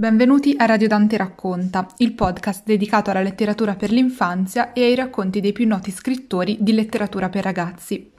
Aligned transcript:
Benvenuti 0.00 0.54
a 0.56 0.64
Radio 0.64 0.88
Dante 0.88 1.18
Racconta, 1.18 1.86
il 1.98 2.14
podcast 2.14 2.64
dedicato 2.64 3.10
alla 3.10 3.20
letteratura 3.20 3.74
per 3.74 3.90
l'infanzia 3.90 4.72
e 4.72 4.84
ai 4.84 4.94
racconti 4.94 5.40
dei 5.40 5.52
più 5.52 5.66
noti 5.66 5.90
scrittori 5.90 6.56
di 6.58 6.72
letteratura 6.72 7.28
per 7.28 7.44
ragazzi. 7.44 8.10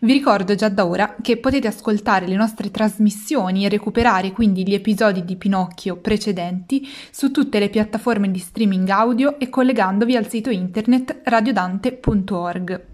Vi 0.00 0.12
ricordo 0.12 0.56
già 0.56 0.68
da 0.68 0.84
ora 0.84 1.14
che 1.22 1.36
potete 1.36 1.68
ascoltare 1.68 2.26
le 2.26 2.34
nostre 2.34 2.72
trasmissioni 2.72 3.64
e 3.64 3.68
recuperare 3.68 4.32
quindi 4.32 4.66
gli 4.66 4.74
episodi 4.74 5.24
di 5.24 5.36
Pinocchio 5.36 5.94
precedenti 5.94 6.84
su 7.12 7.30
tutte 7.30 7.60
le 7.60 7.68
piattaforme 7.68 8.28
di 8.28 8.40
streaming 8.40 8.88
audio 8.88 9.38
e 9.38 9.48
collegandovi 9.48 10.16
al 10.16 10.28
sito 10.28 10.50
internet 10.50 11.20
radiodante.org. 11.22 12.84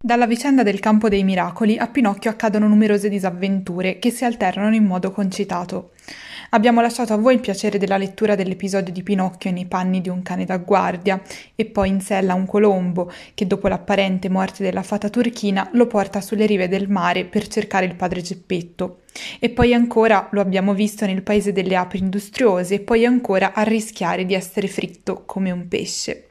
Dalla 0.00 0.28
vicenda 0.28 0.62
del 0.62 0.78
campo 0.78 1.08
dei 1.08 1.24
miracoli 1.24 1.76
a 1.76 1.88
Pinocchio 1.88 2.30
accadono 2.30 2.68
numerose 2.68 3.08
disavventure 3.08 3.98
che 3.98 4.10
si 4.10 4.24
alternano 4.24 4.76
in 4.76 4.84
modo 4.84 5.10
concitato. 5.10 5.90
Abbiamo 6.50 6.80
lasciato 6.80 7.12
a 7.12 7.18
voi 7.18 7.34
il 7.34 7.40
piacere 7.40 7.76
della 7.76 7.98
lettura 7.98 8.34
dell'episodio 8.34 8.90
di 8.90 9.02
Pinocchio 9.02 9.50
nei 9.50 9.66
panni 9.66 10.00
di 10.00 10.08
un 10.08 10.22
cane 10.22 10.46
da 10.46 10.56
guardia 10.56 11.20
e 11.54 11.66
poi 11.66 11.90
in 11.90 12.00
sella 12.00 12.32
un 12.32 12.46
colombo 12.46 13.12
che 13.34 13.46
dopo 13.46 13.68
l'apparente 13.68 14.30
morte 14.30 14.62
della 14.62 14.82
fata 14.82 15.10
turchina 15.10 15.68
lo 15.72 15.86
porta 15.86 16.22
sulle 16.22 16.46
rive 16.46 16.66
del 16.66 16.88
mare 16.88 17.26
per 17.26 17.46
cercare 17.48 17.84
il 17.84 17.96
padre 17.96 18.22
Geppetto. 18.22 19.00
E 19.38 19.50
poi 19.50 19.74
ancora 19.74 20.28
lo 20.30 20.40
abbiamo 20.40 20.72
visto 20.72 21.04
nel 21.04 21.22
paese 21.22 21.52
delle 21.52 21.76
api 21.76 21.98
industriose 21.98 22.76
e 22.76 22.80
poi 22.80 23.04
ancora 23.04 23.52
a 23.52 23.62
rischiare 23.62 24.24
di 24.24 24.32
essere 24.32 24.68
fritto 24.68 25.24
come 25.26 25.50
un 25.50 25.68
pesce. 25.68 26.27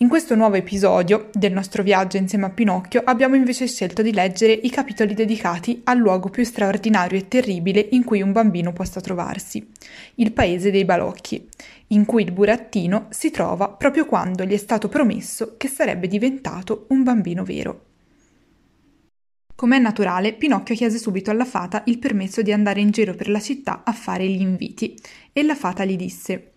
In 0.00 0.08
questo 0.08 0.36
nuovo 0.36 0.54
episodio 0.54 1.28
del 1.32 1.52
nostro 1.52 1.82
viaggio 1.82 2.18
insieme 2.18 2.46
a 2.46 2.50
Pinocchio 2.50 3.02
abbiamo 3.04 3.34
invece 3.34 3.66
scelto 3.66 4.00
di 4.00 4.12
leggere 4.12 4.52
i 4.52 4.70
capitoli 4.70 5.12
dedicati 5.12 5.80
al 5.82 5.98
luogo 5.98 6.28
più 6.28 6.44
straordinario 6.44 7.18
e 7.18 7.26
terribile 7.26 7.84
in 7.90 8.04
cui 8.04 8.22
un 8.22 8.30
bambino 8.30 8.72
possa 8.72 9.00
trovarsi, 9.00 9.68
il 10.16 10.30
paese 10.30 10.70
dei 10.70 10.84
balocchi, 10.84 11.48
in 11.88 12.04
cui 12.04 12.22
il 12.22 12.30
burattino 12.30 13.08
si 13.10 13.32
trova 13.32 13.70
proprio 13.70 14.06
quando 14.06 14.44
gli 14.44 14.52
è 14.52 14.56
stato 14.56 14.88
promesso 14.88 15.56
che 15.56 15.66
sarebbe 15.66 16.06
diventato 16.06 16.86
un 16.90 17.02
bambino 17.02 17.42
vero. 17.42 17.86
Com'è 19.56 19.80
naturale, 19.80 20.34
Pinocchio 20.34 20.76
chiese 20.76 20.98
subito 20.98 21.32
alla 21.32 21.44
fata 21.44 21.82
il 21.86 21.98
permesso 21.98 22.40
di 22.42 22.52
andare 22.52 22.80
in 22.80 22.92
giro 22.92 23.16
per 23.16 23.28
la 23.28 23.40
città 23.40 23.82
a 23.84 23.92
fare 23.92 24.28
gli 24.28 24.40
inviti 24.40 24.96
e 25.32 25.42
la 25.42 25.56
fata 25.56 25.84
gli 25.84 25.96
disse 25.96 26.52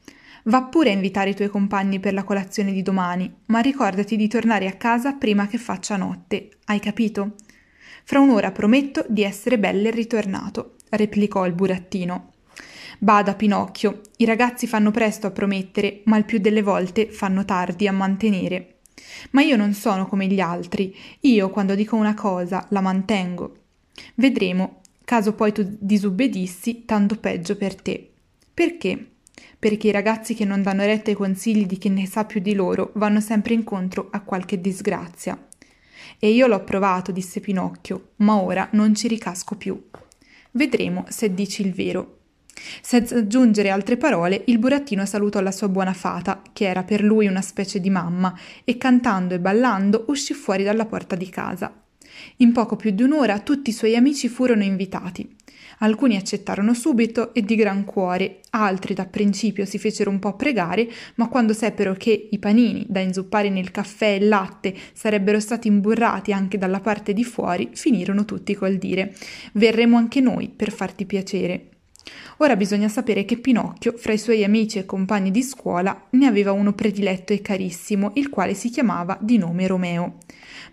Va 0.46 0.64
pure 0.64 0.90
a 0.90 0.94
invitare 0.94 1.32
i 1.32 1.36
tuoi 1.36 1.50
compagni 1.50 2.00
per 2.00 2.14
la 2.14 2.24
colazione 2.24 2.72
di 2.72 2.82
domani, 2.82 3.32
ma 3.48 3.60
ricordati 3.60 4.16
di 4.16 4.28
tornare 4.28 4.68
a 4.68 4.74
casa 4.74 5.14
prima 5.14 5.48
che 5.48 5.58
faccia 5.58 5.98
notte. 5.98 6.50
Hai 6.66 6.80
capito? 6.80 7.36
Fra 8.04 8.20
un'ora 8.20 8.52
prometto 8.52 9.06
di 9.08 9.24
essere 9.24 9.60
belle 9.60 9.90
e 9.90 9.92
ritornato, 9.92 10.76
replicò 10.90 11.46
il 11.46 11.54
burattino. 11.54 12.34
Bada, 12.98 13.36
Pinocchio, 13.36 14.02
i 14.18 14.26
ragazzi 14.26 14.68
fanno 14.68 14.92
presto 14.92 15.28
a 15.28 15.32
promettere, 15.32 16.02
ma 16.06 16.18
il 16.18 16.26
più 16.26 16.40
delle 16.40 16.62
volte 16.62 17.12
fanno 17.12 17.46
tardi 17.46 17.88
a 17.88 17.92
mantenere. 17.92 18.78
Ma 19.32 19.42
io 19.42 19.56
non 19.56 19.74
sono 19.74 20.08
come 20.08 20.28
gli 20.28 20.40
altri, 20.40 20.96
io 21.22 21.50
quando 21.50 21.76
dico 21.76 21.96
una 21.96 22.14
cosa 22.14 22.66
la 22.70 22.82
mantengo. 22.82 23.58
Vedremo, 24.16 24.82
caso 25.04 25.34
poi 25.34 25.52
tu 25.52 25.78
disubbedissi, 25.80 26.86
tanto 26.86 27.18
peggio 27.18 27.56
per 27.56 27.76
te. 27.76 28.12
Perché? 28.54 29.11
Perché 29.58 29.88
i 29.88 29.92
ragazzi 29.92 30.34
che 30.34 30.46
non 30.46 30.62
danno 30.62 30.86
retta 30.86 31.10
ai 31.10 31.16
consigli 31.16 31.66
di 31.66 31.78
chi 31.78 31.90
ne 31.90 32.08
sa 32.08 32.26
più 32.26 32.40
di 32.40 32.54
loro 32.54 32.92
vanno 32.96 33.20
sempre 33.20 33.54
incontro 33.54 34.08
a 34.12 34.22
qualche 34.22 34.60
disgrazia. 34.60 35.48
E 36.20 36.30
io 36.30 36.48
l'ho 36.48 36.64
provato, 36.64 37.12
disse 37.12 37.40
Pinocchio, 37.40 38.12
ma 38.18 38.42
ora 38.42 38.68
non 38.74 38.94
ci 38.96 39.08
ricasco 39.08 39.56
più. 39.56 39.82
Vedremo 40.52 41.06
se 41.10 41.34
dici 41.34 41.62
il 41.62 41.74
vero. 41.74 42.18
Senza 42.82 43.18
aggiungere 43.18 43.70
altre 43.70 43.98
parole, 43.98 44.44
il 44.48 44.60
burattino 44.60 45.06
salutò 45.06 45.40
la 45.40 45.52
sua 45.52 45.70
buona 45.70 45.94
fata, 45.94 46.42
che 46.54 46.66
era 46.66 46.84
per 46.84 47.02
lui 47.02 47.28
una 47.28 47.42
specie 47.42 47.80
di 47.80 47.90
mamma, 47.90 48.38
e 48.64 48.78
cantando 48.78 49.34
e 49.34 49.40
ballando 49.40 50.06
uscì 50.08 50.34
fuori 50.34 50.64
dalla 50.64 50.86
porta 50.86 51.16
di 51.16 51.30
casa. 51.30 51.74
In 52.38 52.52
poco 52.52 52.76
più 52.76 52.92
di 52.92 53.04
un'ora 53.04 53.40
tutti 53.40 53.70
i 53.70 53.74
suoi 53.74 53.96
amici 53.96 54.28
furono 54.28 54.64
invitati. 54.64 55.38
Alcuni 55.84 56.16
accettarono 56.16 56.74
subito 56.74 57.34
e 57.34 57.42
di 57.42 57.56
gran 57.56 57.86
cuore, 57.86 58.42
altri 58.52 58.94
da 58.94 59.06
principio 59.06 59.66
si 59.66 59.80
fecero 59.80 60.12
un 60.12 60.20
po' 60.20 60.36
pregare, 60.36 60.88
ma 61.16 61.28
quando 61.28 61.54
seppero 61.54 61.94
che 61.94 62.30
i 62.30 62.38
panini 62.38 62.86
da 62.88 63.00
inzuppare 63.00 63.50
nel 63.50 63.72
caffè 63.72 64.14
e 64.14 64.22
latte 64.22 64.76
sarebbero 64.94 65.40
stati 65.40 65.68
imburrati 65.68 66.34
anche 66.34 66.60
dalla 66.60 66.82
parte 66.82 67.14
di 67.14 67.24
fuori, 67.24 67.70
finirono 67.74 68.26
tutti 68.26 68.54
col 68.54 68.78
dire 68.78 69.16
Verremo 69.54 69.98
anche 69.98 70.22
noi 70.22 70.50
per 70.50 70.72
farti 70.72 71.06
piacere. 71.06 71.81
Ora 72.38 72.56
bisogna 72.56 72.88
sapere 72.88 73.26
che 73.26 73.38
Pinocchio, 73.38 73.94
fra 73.98 74.14
i 74.14 74.18
suoi 74.18 74.44
amici 74.44 74.80
e 74.80 74.86
compagni 74.86 75.32
di 75.32 75.44
scuola, 75.44 76.08
ne 76.12 76.26
aveva 76.26 76.52
uno 76.52 76.74
prediletto 76.74 77.34
e 77.34 77.42
carissimo, 77.42 78.12
il 78.16 78.30
quale 78.30 78.54
si 78.54 78.70
chiamava 78.70 79.18
di 79.22 79.38
nome 79.38 79.68
Romeo 79.68 80.18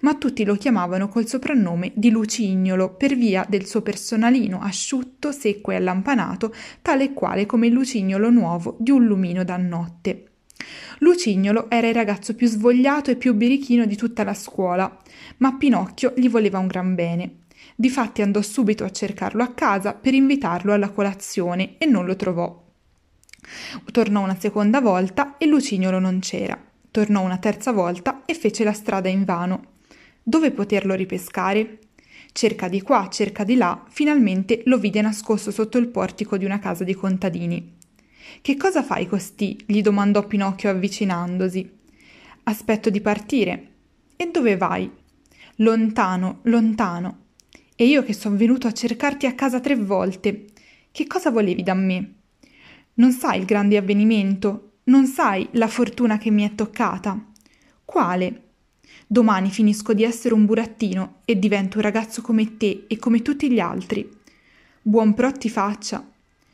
ma 0.00 0.15
tutti 0.15 0.44
lo 0.44 0.55
chiamavano 0.55 1.09
col 1.09 1.27
soprannome 1.27 1.93
di 1.94 2.11
Lucignolo 2.11 2.94
per 2.94 3.16
via 3.16 3.44
del 3.49 3.66
suo 3.66 3.83
personalino 3.83 4.61
asciutto, 4.61 5.33
secco 5.33 5.71
e 5.71 5.77
allampanato, 5.77 6.55
tale 6.83 7.05
e 7.05 7.12
quale 7.12 7.47
come 7.47 7.66
il 7.66 7.72
lucignolo 7.72 8.31
nuovo 8.31 8.77
di 8.78 8.91
un 8.91 9.05
lumino 9.05 9.45
da 9.45 9.56
notte. 9.56 10.25
Lucignolo 10.99 11.71
era 11.71 11.89
il 11.89 11.95
ragazzo 11.95 12.34
più 12.34 12.49
svogliato 12.49 13.10
e 13.10 13.16
più 13.16 13.34
birichino 13.34 13.87
di 13.87 13.97
tutta 13.97 14.25
la 14.25 14.34
scuola, 14.34 14.97
ma 15.39 15.55
Pinocchio 15.56 16.12
gli 16.16 16.28
voleva 16.28 16.59
un 16.59 16.66
gran 16.66 16.95
bene. 16.95 17.31
Difatti 17.81 18.22
andò 18.22 18.43
subito 18.43 18.83
a 18.83 18.91
cercarlo 18.91 19.41
a 19.41 19.53
casa 19.53 19.94
per 19.94 20.12
invitarlo 20.12 20.72
alla 20.72 20.91
colazione 20.91 21.78
e 21.78 21.87
non 21.87 22.06
lo 22.06 22.16
trovò. 22.16 22.66
Tornò 23.93 24.21
una 24.21 24.37
seconda 24.37 24.81
volta 24.81 25.37
e 25.37 25.47
Lucignolo 25.47 26.00
non 26.00 26.19
c'era. 26.19 26.61
Tornò 26.91 27.22
una 27.22 27.39
terza 27.39 27.71
volta 27.71 28.25
e 28.25 28.34
fece 28.34 28.65
la 28.65 28.72
strada 28.72 29.09
invano. 29.09 29.75
Dove 30.21 30.50
poterlo 30.50 30.94
ripescare? 30.94 31.78
Cerca 32.33 32.66
di 32.66 32.83
qua, 32.83 33.06
cerca 33.09 33.44
di 33.44 33.55
là, 33.55 33.84
finalmente 33.89 34.62
lo 34.65 34.78
vide 34.78 35.00
nascosto 35.00 35.53
sotto 35.53 35.78
il 35.78 35.87
portico 35.87 36.37
di 36.37 36.45
una 36.45 36.59
casa 36.59 36.83
di 36.83 36.95
contadini. 36.95 37.77
Che 38.43 38.56
cosa 38.56 38.83
fai 38.83 39.06
costì? 39.06 39.56
gli 39.65 39.83
domandò 39.83 40.27
Pinocchio 40.27 40.69
avvicinandosi. 40.71 41.78
Aspetto 42.43 42.91
di 42.91 43.00
partire. 43.00 43.69
E 44.16 44.28
dove 44.33 44.56
vai? 44.56 44.91
Lontano, 45.59 46.41
lontano. 46.43 47.27
E 47.81 47.87
io 47.87 48.03
che 48.03 48.12
son 48.12 48.37
venuto 48.37 48.66
a 48.66 48.72
cercarti 48.72 49.27
a 49.27 49.37
casa 49.37 49.61
tre 49.61 49.77
volte. 49.77 50.47
Che 50.91 51.06
cosa 51.06 51.31
volevi 51.31 51.62
da 51.62 51.75
me? 51.75 52.15
Non 52.94 53.12
sai 53.12 53.39
il 53.39 53.44
grande 53.44 53.77
avvenimento? 53.77 54.78
Non 54.87 55.06
sai 55.06 55.47
la 55.53 55.69
fortuna 55.69 56.19
che 56.19 56.33
mi 56.33 56.43
è 56.43 56.56
toccata? 56.56 57.25
Quale? 57.84 58.43
Domani 59.06 59.50
finisco 59.50 59.94
di 59.94 60.03
essere 60.03 60.34
un 60.34 60.44
burattino 60.44 61.21
e 61.25 61.39
divento 61.39 61.77
un 61.77 61.84
ragazzo 61.84 62.21
come 62.21 62.56
te 62.56 62.87
e 62.89 62.97
come 62.97 63.22
tutti 63.22 63.49
gli 63.49 63.61
altri. 63.61 64.10
Buon 64.83 65.15
pro 65.15 65.31
ti 65.31 65.49
faccia. 65.49 66.05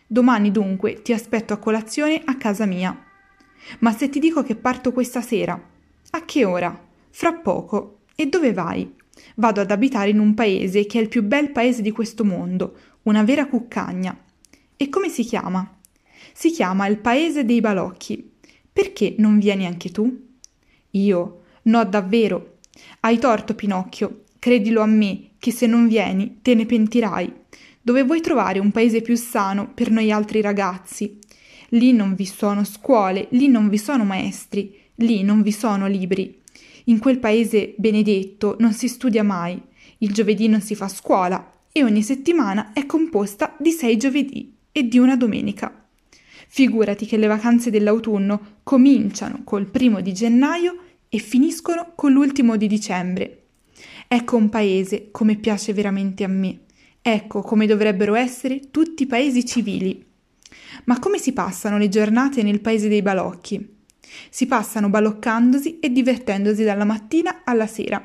Domani 0.06 0.50
dunque 0.50 1.00
ti 1.00 1.14
aspetto 1.14 1.54
a 1.54 1.56
colazione 1.58 2.20
a 2.22 2.36
casa 2.36 2.66
mia. 2.66 3.02
Ma 3.78 3.92
se 3.92 4.10
ti 4.10 4.18
dico 4.18 4.42
che 4.42 4.56
parto 4.56 4.92
questa 4.92 5.22
sera, 5.22 5.58
a 6.10 6.24
che 6.26 6.44
ora? 6.44 6.86
Fra 7.08 7.32
poco. 7.32 8.00
E 8.14 8.26
dove 8.26 8.52
vai? 8.52 9.02
Vado 9.34 9.60
ad 9.60 9.70
abitare 9.70 10.10
in 10.10 10.18
un 10.18 10.34
paese 10.34 10.86
che 10.86 10.98
è 10.98 11.02
il 11.02 11.08
più 11.08 11.22
bel 11.22 11.50
paese 11.50 11.82
di 11.82 11.90
questo 11.90 12.24
mondo, 12.24 12.76
una 13.02 13.22
vera 13.22 13.46
cuccagna. 13.46 14.16
E 14.76 14.88
come 14.88 15.08
si 15.08 15.24
chiama? 15.24 15.78
Si 16.32 16.50
chiama 16.50 16.86
il 16.86 16.98
paese 16.98 17.44
dei 17.44 17.60
balocchi. 17.60 18.32
Perché 18.72 19.14
non 19.18 19.38
vieni 19.38 19.66
anche 19.66 19.90
tu? 19.90 20.26
Io 20.90 21.42
No, 21.66 21.82
davvero. 21.84 22.58
Hai 23.00 23.18
torto, 23.18 23.54
Pinocchio. 23.54 24.24
Credilo 24.38 24.82
a 24.82 24.86
me, 24.86 25.30
che 25.38 25.50
se 25.50 25.66
non 25.66 25.88
vieni 25.88 26.40
te 26.42 26.54
ne 26.54 26.66
pentirai. 26.66 27.32
Dove 27.80 28.02
vuoi 28.02 28.20
trovare 28.20 28.58
un 28.58 28.70
paese 28.70 29.00
più 29.00 29.16
sano 29.16 29.70
per 29.72 29.90
noi 29.90 30.10
altri 30.10 30.42
ragazzi? 30.42 31.18
Lì 31.70 31.92
non 31.92 32.14
vi 32.14 32.26
sono 32.26 32.64
scuole, 32.64 33.28
lì 33.30 33.48
non 33.48 33.68
vi 33.68 33.78
sono 33.78 34.04
maestri, 34.04 34.78
lì 34.96 35.22
non 35.22 35.40
vi 35.40 35.52
sono 35.52 35.86
libri. 35.86 36.42
In 36.84 36.98
quel 36.98 37.18
paese 37.18 37.74
benedetto 37.78 38.56
non 38.58 38.72
si 38.72 38.88
studia 38.88 39.22
mai, 39.22 39.60
il 39.98 40.12
giovedì 40.12 40.48
non 40.48 40.60
si 40.60 40.74
fa 40.74 40.88
scuola 40.88 41.52
e 41.72 41.82
ogni 41.82 42.02
settimana 42.02 42.72
è 42.72 42.84
composta 42.84 43.56
di 43.58 43.70
sei 43.70 43.96
giovedì 43.96 44.54
e 44.70 44.86
di 44.86 44.98
una 44.98 45.16
domenica. 45.16 45.86
Figurati 46.46 47.06
che 47.06 47.16
le 47.16 47.26
vacanze 47.26 47.70
dell'autunno 47.70 48.58
cominciano 48.62 49.40
col 49.44 49.70
primo 49.70 50.00
di 50.00 50.12
gennaio 50.12 50.76
e 51.08 51.18
finiscono 51.18 51.92
con 51.94 52.12
l'ultimo 52.12 52.56
di 52.56 52.66
dicembre. 52.66 53.44
Ecco 54.06 54.36
un 54.36 54.50
paese 54.50 55.08
come 55.10 55.36
piace 55.36 55.72
veramente 55.72 56.22
a 56.22 56.28
me. 56.28 56.60
Ecco 57.00 57.40
come 57.40 57.66
dovrebbero 57.66 58.14
essere 58.14 58.70
tutti 58.70 59.04
i 59.04 59.06
paesi 59.06 59.44
civili. 59.46 60.04
Ma 60.84 60.98
come 60.98 61.18
si 61.18 61.32
passano 61.32 61.78
le 61.78 61.88
giornate 61.88 62.42
nel 62.42 62.60
paese 62.60 62.88
dei 62.88 63.02
balocchi? 63.02 63.73
Si 64.30 64.46
passano 64.46 64.88
baloccandosi 64.88 65.80
e 65.80 65.90
divertendosi 65.90 66.64
dalla 66.64 66.84
mattina 66.84 67.42
alla 67.44 67.66
sera. 67.66 68.02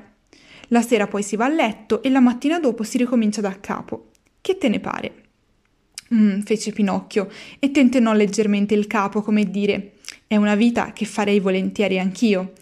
La 0.70 0.82
sera 0.82 1.08
poi 1.08 1.24
si 1.24 1.36
va 1.36 1.46
a 1.46 1.50
letto 1.50 2.04
e 2.04 2.10
la 2.10 2.20
mattina 2.20 2.60
dopo 2.60 2.84
si 2.84 2.98
ricomincia 2.98 3.42
da 3.42 3.60
capo. 3.60 4.12
Che 4.42 4.58
te 4.58 4.70
ne 4.70 4.80
pare? 4.80 5.14
Mm, 6.14 6.42
fece 6.42 6.72
Pinocchio 6.72 7.30
e 7.60 7.72
tentennò 7.72 8.14
leggermente 8.14 8.74
il 8.74 8.88
capo 8.88 9.22
come 9.22 9.50
dire 9.50 9.94
è 10.26 10.36
una 10.36 10.56
vita 10.56 10.92
che 10.94 11.06
farei 11.06 11.40
volentieri 11.40 12.00
anch'io. 12.00 12.54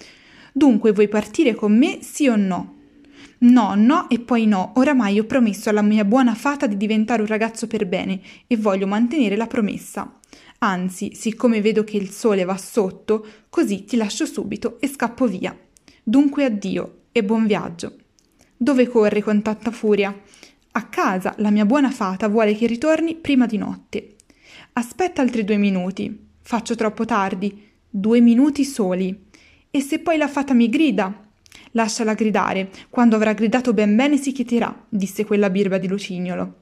Dunque 0.54 0.92
vuoi 0.92 1.08
partire 1.08 1.54
con 1.54 1.78
me, 1.78 2.00
sì 2.02 2.28
o 2.28 2.36
no? 2.36 2.76
No, 3.40 3.76
no 3.76 4.10
e 4.10 4.20
poi 4.20 4.48
no, 4.48 4.72
oramai 4.76 5.20
ho 5.20 5.26
promesso 5.26 5.70
alla 5.70 5.82
mia 5.82 6.04
buona 6.04 6.34
fata 6.34 6.66
di 6.66 6.78
diventare 6.78 7.22
un 7.22 7.28
ragazzo 7.28 7.68
per 7.68 7.86
bene 7.86 8.20
e 8.48 8.58
voglio 8.58 8.88
mantenere 8.88 9.36
la 9.36 9.48
promessa. 9.48 10.18
Anzi, 10.60 11.14
siccome 11.14 11.62
vedo 11.62 11.84
che 11.84 11.98
il 11.98 12.10
sole 12.10 12.44
va 12.44 12.58
sotto, 12.58 13.26
così 13.50 13.86
ti 13.86 13.96
lascio 13.96 14.26
subito 14.26 14.78
e 14.80 14.88
scappo 14.88 15.28
via. 15.28 15.56
Dunque 16.04 16.46
addio 16.46 17.02
e 17.12 17.24
buon 17.24 17.46
viaggio. 17.46 17.96
Dove 18.56 18.88
corri 18.88 19.22
con 19.22 19.42
tanta 19.44 19.70
furia? 19.70 20.20
A 20.72 20.88
casa 20.88 21.36
la 21.38 21.52
mia 21.52 21.66
buona 21.66 21.92
fata 21.92 22.28
vuole 22.28 22.56
che 22.56 22.66
ritorni 22.66 23.16
prima 23.16 23.46
di 23.46 23.58
notte. 23.58 24.16
Aspetta 24.74 25.22
altri 25.22 25.44
due 25.44 25.58
minuti. 25.58 26.26
Faccio 26.42 26.76
troppo 26.76 27.06
tardi. 27.06 27.66
Due 27.90 28.20
minuti 28.20 28.64
soli. 28.64 29.26
E 29.70 29.82
se 29.82 30.00
poi 30.00 30.18
la 30.18 30.28
fata 30.28 30.54
mi 30.54 30.70
grida? 30.70 31.24
Lasciala 31.72 32.14
gridare. 32.14 32.72
Quando 32.90 33.16
avrà 33.16 33.34
gridato 33.34 33.74
ben 33.74 33.96
bene 33.96 34.18
si 34.18 34.32
chieterà, 34.32 34.86
disse 34.90 35.26
quella 35.26 35.50
birba 35.50 35.78
di 35.78 35.88
Lucignolo. 35.88 36.58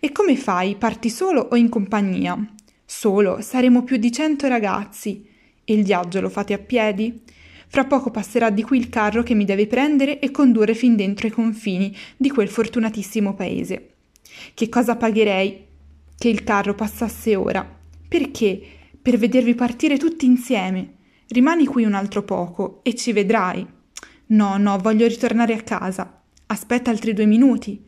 E 0.00 0.10
come 0.10 0.36
fai? 0.36 0.74
Parti 0.76 1.10
solo 1.10 1.48
o 1.50 1.56
in 1.56 1.68
compagnia? 1.68 2.54
Solo, 2.98 3.42
saremo 3.42 3.84
più 3.84 3.98
di 3.98 4.10
cento 4.10 4.48
ragazzi. 4.48 5.28
E 5.64 5.74
il 5.74 5.84
viaggio 5.84 6.22
lo 6.22 6.30
fate 6.30 6.54
a 6.54 6.58
piedi? 6.58 7.20
Fra 7.66 7.84
poco 7.84 8.10
passerà 8.10 8.48
di 8.48 8.62
qui 8.62 8.78
il 8.78 8.88
carro 8.88 9.22
che 9.22 9.34
mi 9.34 9.44
deve 9.44 9.66
prendere 9.66 10.18
e 10.18 10.30
condurre 10.30 10.72
fin 10.72 10.96
dentro 10.96 11.26
i 11.26 11.30
confini 11.30 11.94
di 12.16 12.30
quel 12.30 12.48
fortunatissimo 12.48 13.34
paese. 13.34 13.90
Che 14.54 14.68
cosa 14.70 14.96
pagherei 14.96 15.66
che 16.16 16.28
il 16.30 16.42
carro 16.42 16.74
passasse 16.74 17.36
ora? 17.36 17.68
Perché? 18.08 18.62
Per 19.02 19.18
vedervi 19.18 19.54
partire 19.54 19.98
tutti 19.98 20.24
insieme. 20.24 20.94
Rimani 21.28 21.66
qui 21.66 21.84
un 21.84 21.92
altro 21.92 22.22
poco 22.22 22.80
e 22.82 22.94
ci 22.94 23.12
vedrai. 23.12 23.66
No, 24.28 24.56
no, 24.56 24.78
voglio 24.78 25.06
ritornare 25.06 25.52
a 25.52 25.60
casa. 25.60 26.22
Aspetta 26.46 26.90
altri 26.90 27.12
due 27.12 27.26
minuti. 27.26 27.78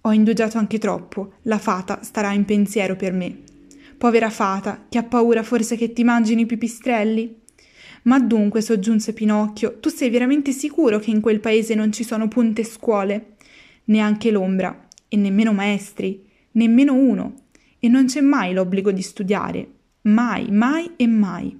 Ho 0.00 0.12
indugiato 0.12 0.58
anche 0.58 0.78
troppo. 0.78 1.34
La 1.42 1.58
fata 1.58 2.02
starà 2.02 2.32
in 2.32 2.44
pensiero 2.44 2.96
per 2.96 3.12
me. 3.12 3.42
Povera 3.98 4.30
fata, 4.30 4.86
che 4.88 4.96
ha 4.96 5.02
paura 5.02 5.42
forse 5.42 5.76
che 5.76 5.92
ti 5.92 6.04
mangino 6.04 6.42
i 6.42 6.46
pipistrelli? 6.46 7.36
Ma 8.02 8.20
dunque, 8.20 8.60
soggiunse 8.60 9.12
Pinocchio, 9.12 9.80
tu 9.80 9.88
sei 9.88 10.08
veramente 10.08 10.52
sicuro 10.52 11.00
che 11.00 11.10
in 11.10 11.20
quel 11.20 11.40
paese 11.40 11.74
non 11.74 11.90
ci 11.90 12.04
sono 12.04 12.28
punte 12.28 12.62
scuole? 12.62 13.34
Neanche 13.86 14.30
l'ombra, 14.30 14.86
e 15.08 15.16
nemmeno 15.16 15.52
maestri, 15.52 16.24
nemmeno 16.52 16.94
uno. 16.94 17.34
E 17.80 17.88
non 17.88 18.06
c'è 18.06 18.20
mai 18.20 18.52
l'obbligo 18.52 18.92
di 18.92 19.02
studiare. 19.02 19.68
Mai, 20.02 20.48
mai 20.52 20.92
e 20.94 21.08
mai. 21.08 21.58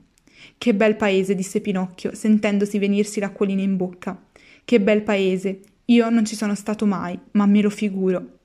Che 0.57 0.75
bel 0.75 0.95
paese, 0.95 1.35
disse 1.35 1.61
Pinocchio, 1.61 2.15
sentendosi 2.15 2.79
venirsi 2.79 3.19
l'acquolina 3.19 3.63
in 3.63 3.77
bocca. 3.77 4.17
Che 4.65 4.81
bel 4.81 5.03
paese. 5.03 5.59
Io 5.87 6.09
non 6.09 6.25
ci 6.25 6.37
sono 6.37 6.55
stato 6.55 6.87
mai, 6.87 7.19
ma 7.33 7.47
me 7.47 7.63
lo 7.63 7.71
figuro. 7.71 8.39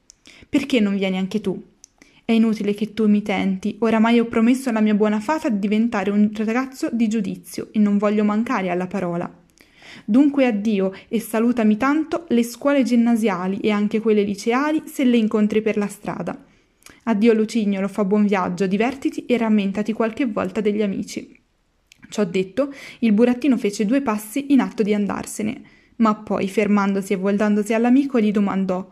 Perché 0.50 0.80
non 0.80 0.96
vieni 0.96 1.18
anche 1.18 1.42
tu? 1.42 1.73
È 2.26 2.32
inutile 2.32 2.74
che 2.74 2.94
tu 2.94 3.10
mi 3.10 3.22
tenti, 3.22 3.76
oramai 3.80 4.18
ho 4.18 4.26
promesso 4.26 4.70
alla 4.70 4.80
mia 4.80 4.94
buona 4.94 5.20
fata 5.20 5.50
di 5.50 5.60
diventare 5.60 6.10
un 6.10 6.32
ragazzo 6.34 6.88
di 6.90 7.10
giudizio 7.10 7.68
e 7.74 7.80
non 7.80 7.98
voglio 7.98 8.24
mancare 8.24 8.70
alla 8.70 8.88
parola. 8.88 9.30
Dunque 10.06 10.46
addio 10.46 10.94
e 11.10 11.20
salutami 11.20 11.76
tanto 11.76 12.24
le 12.30 12.44
scuole 12.44 12.84
ginnasiali 12.84 13.60
e 13.60 13.72
anche 13.72 14.00
quelle 14.00 14.24
liceali 14.24 14.84
se 14.86 15.04
le 15.04 15.18
incontri 15.18 15.62
per 15.62 15.76
la 15.76 15.88
strada. 15.88 16.46
Addio 17.04 17.34
Lucignolo, 17.34 17.90
fa 17.90 18.06
buon 18.06 18.26
viaggio, 18.26 18.68
divertiti 18.68 19.26
e 19.26 19.38
rammentati 19.38 19.92
qualche 19.92 20.26
volta 20.26 20.62
degli 20.62 20.82
amici. 20.82 21.38
Ciò 22.08 22.24
detto, 22.24 22.74
il 23.00 23.12
burattino 23.12 23.58
fece 23.58 23.86
due 23.86 24.02
passi 24.02 24.54
in 24.54 24.62
atto 24.62 24.82
di 24.82 24.94
andarsene, 24.94 25.62
ma 25.98 26.16
poi, 26.16 26.48
fermandosi 26.48 27.12
e 27.12 27.18
voltandosi 27.18 27.74
all'amico, 27.74 28.18
gli 28.22 28.32
domandò 28.32 28.90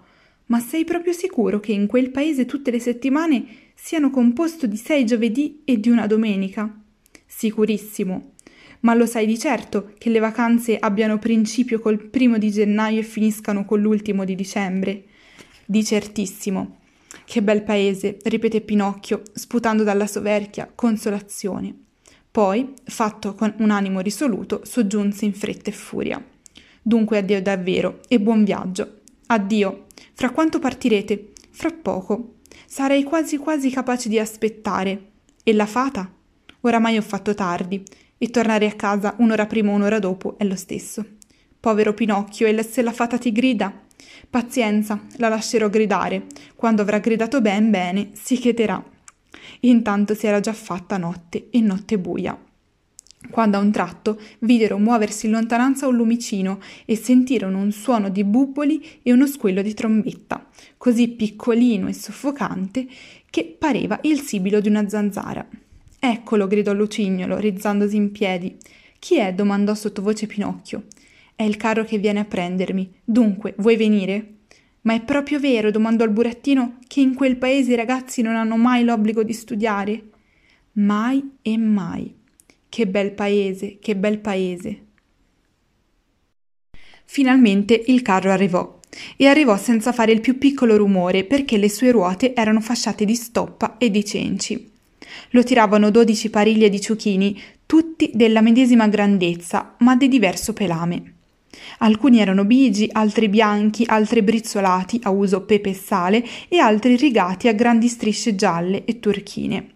Ma 0.51 0.59
sei 0.59 0.83
proprio 0.83 1.13
sicuro 1.13 1.61
che 1.61 1.71
in 1.71 1.87
quel 1.87 2.11
paese 2.11 2.45
tutte 2.45 2.71
le 2.71 2.79
settimane 2.79 3.45
siano 3.73 4.09
composto 4.09 4.67
di 4.67 4.75
sei 4.75 5.05
giovedì 5.05 5.61
e 5.63 5.79
di 5.79 5.87
una 5.87 6.07
domenica? 6.07 6.77
Sicurissimo. 7.25 8.33
Ma 8.81 8.93
lo 8.93 9.05
sai 9.05 9.25
di 9.25 9.39
certo 9.39 9.93
che 9.97 10.09
le 10.09 10.19
vacanze 10.19 10.77
abbiano 10.77 11.19
principio 11.19 11.79
col 11.79 12.03
primo 12.03 12.37
di 12.37 12.51
gennaio 12.51 12.99
e 12.99 13.03
finiscano 13.03 13.63
con 13.63 13.79
l'ultimo 13.79 14.25
di 14.25 14.35
dicembre? 14.35 15.05
Di 15.65 15.85
certissimo. 15.85 16.79
Che 17.23 17.41
bel 17.41 17.63
paese, 17.63 18.17
ripete 18.23 18.59
Pinocchio, 18.59 19.21
sputando 19.31 19.83
dalla 19.83 20.07
soverchia 20.07 20.69
consolazione. 20.75 21.73
Poi, 22.29 22.73
fatto 22.83 23.35
con 23.35 23.53
un 23.59 23.69
animo 23.71 24.01
risoluto, 24.01 24.63
soggiunse 24.65 25.23
in 25.23 25.33
fretta 25.33 25.69
e 25.69 25.73
furia. 25.73 26.21
Dunque 26.81 27.19
addio 27.19 27.41
davvero 27.41 28.01
e 28.09 28.19
buon 28.19 28.43
viaggio. 28.43 28.99
Addio. 29.27 29.85
Fra 30.13 30.29
quanto 30.31 30.59
partirete? 30.59 31.31
Fra 31.49 31.71
poco. 31.71 32.35
Sarei 32.65 33.03
quasi 33.03 33.37
quasi 33.37 33.69
capace 33.69 34.09
di 34.09 34.19
aspettare. 34.19 35.11
E 35.43 35.53
la 35.53 35.65
fata? 35.65 36.11
Oramai 36.61 36.97
ho 36.97 37.01
fatto 37.01 37.33
tardi 37.33 37.83
e 38.17 38.29
tornare 38.29 38.67
a 38.67 38.73
casa 38.73 39.15
un'ora 39.17 39.47
prima 39.47 39.71
o 39.71 39.75
un'ora 39.75 39.99
dopo 39.99 40.37
è 40.37 40.43
lo 40.43 40.55
stesso. 40.55 41.03
Povero 41.59 41.93
Pinocchio, 41.93 42.47
e 42.47 42.63
se 42.63 42.81
la 42.81 42.91
fata 42.91 43.17
ti 43.17 43.31
grida? 43.31 43.73
Pazienza, 44.29 44.99
la 45.17 45.29
lascerò 45.29 45.69
gridare. 45.69 46.27
Quando 46.55 46.81
avrà 46.81 46.99
gridato 46.99 47.41
ben 47.41 47.69
bene, 47.69 48.11
si 48.13 48.35
chieterà. 48.35 48.83
Intanto 49.61 50.13
si 50.13 50.27
era 50.27 50.39
già 50.39 50.53
fatta 50.53 50.97
notte 50.97 51.49
e 51.49 51.59
notte 51.61 51.97
buia. 51.99 52.37
Quando 53.29 53.57
a 53.57 53.59
un 53.59 53.71
tratto 53.71 54.19
videro 54.39 54.77
muoversi 54.77 55.27
in 55.27 55.33
lontananza 55.33 55.87
un 55.87 55.95
lumicino 55.95 56.59
e 56.85 56.95
sentirono 56.95 57.59
un 57.59 57.71
suono 57.71 58.09
di 58.09 58.23
bubboli 58.23 58.83
e 59.03 59.11
uno 59.11 59.27
squillo 59.27 59.61
di 59.61 59.73
trombetta, 59.73 60.47
così 60.77 61.07
piccolino 61.09 61.87
e 61.87 61.93
soffocante 61.93 62.87
che 63.29 63.55
pareva 63.57 63.99
il 64.03 64.19
sibilo 64.21 64.59
di 64.59 64.69
una 64.69 64.89
zanzara. 64.89 65.47
Eccolo, 65.99 66.47
gridò 66.47 66.73
Lucignolo, 66.73 67.37
rizzandosi 67.37 67.95
in 67.95 68.11
piedi. 68.11 68.57
Chi 68.97 69.17
è? 69.17 69.33
domandò 69.33 69.75
sottovoce 69.75 70.25
Pinocchio. 70.25 70.85
È 71.35 71.43
il 71.43 71.57
carro 71.57 71.83
che 71.83 71.99
viene 71.99 72.19
a 72.19 72.25
prendermi. 72.25 72.91
Dunque, 73.03 73.53
vuoi 73.57 73.75
venire? 73.75 74.33
Ma 74.81 74.95
è 74.95 75.01
proprio 75.01 75.39
vero, 75.39 75.69
domandò 75.69 76.03
il 76.03 76.11
burattino, 76.11 76.79
che 76.87 77.01
in 77.01 77.13
quel 77.13 77.37
paese 77.37 77.73
i 77.73 77.75
ragazzi 77.75 78.23
non 78.23 78.35
hanno 78.35 78.57
mai 78.57 78.83
l'obbligo 78.83 79.23
di 79.23 79.33
studiare? 79.33 80.09
Mai 80.73 81.37
e 81.43 81.57
mai. 81.57 82.15
Che 82.71 82.87
bel 82.87 83.11
paese, 83.11 83.79
che 83.81 83.97
bel 83.97 84.19
paese. 84.19 84.85
Finalmente 87.03 87.83
il 87.87 88.01
carro 88.01 88.31
arrivò 88.31 88.79
e 89.17 89.27
arrivò 89.27 89.57
senza 89.57 89.91
fare 89.91 90.13
il 90.13 90.21
più 90.21 90.37
piccolo 90.37 90.77
rumore 90.77 91.25
perché 91.25 91.57
le 91.57 91.67
sue 91.67 91.91
ruote 91.91 92.33
erano 92.33 92.61
fasciate 92.61 93.03
di 93.03 93.13
stoppa 93.13 93.77
e 93.77 93.91
di 93.91 94.05
cenci. 94.05 94.71
Lo 95.31 95.43
tiravano 95.43 95.91
dodici 95.91 96.29
pariglie 96.29 96.69
di 96.69 96.79
ciuchini, 96.79 97.37
tutti 97.65 98.09
della 98.13 98.39
medesima 98.39 98.87
grandezza, 98.87 99.75
ma 99.79 99.97
di 99.97 100.07
diverso 100.07 100.53
pelame. 100.53 101.15
Alcuni 101.79 102.21
erano 102.21 102.45
bigi, 102.45 102.87
altri 102.93 103.27
bianchi, 103.27 103.83
altri 103.85 104.21
brizzolati 104.21 105.01
a 105.03 105.09
uso 105.09 105.41
pepe 105.41 105.71
e 105.71 105.73
sale 105.73 106.23
e 106.47 106.57
altri 106.59 106.95
rigati 106.95 107.49
a 107.49 107.53
grandi 107.53 107.89
strisce 107.89 108.33
gialle 108.33 108.85
e 108.85 109.01
turchine. 109.01 109.71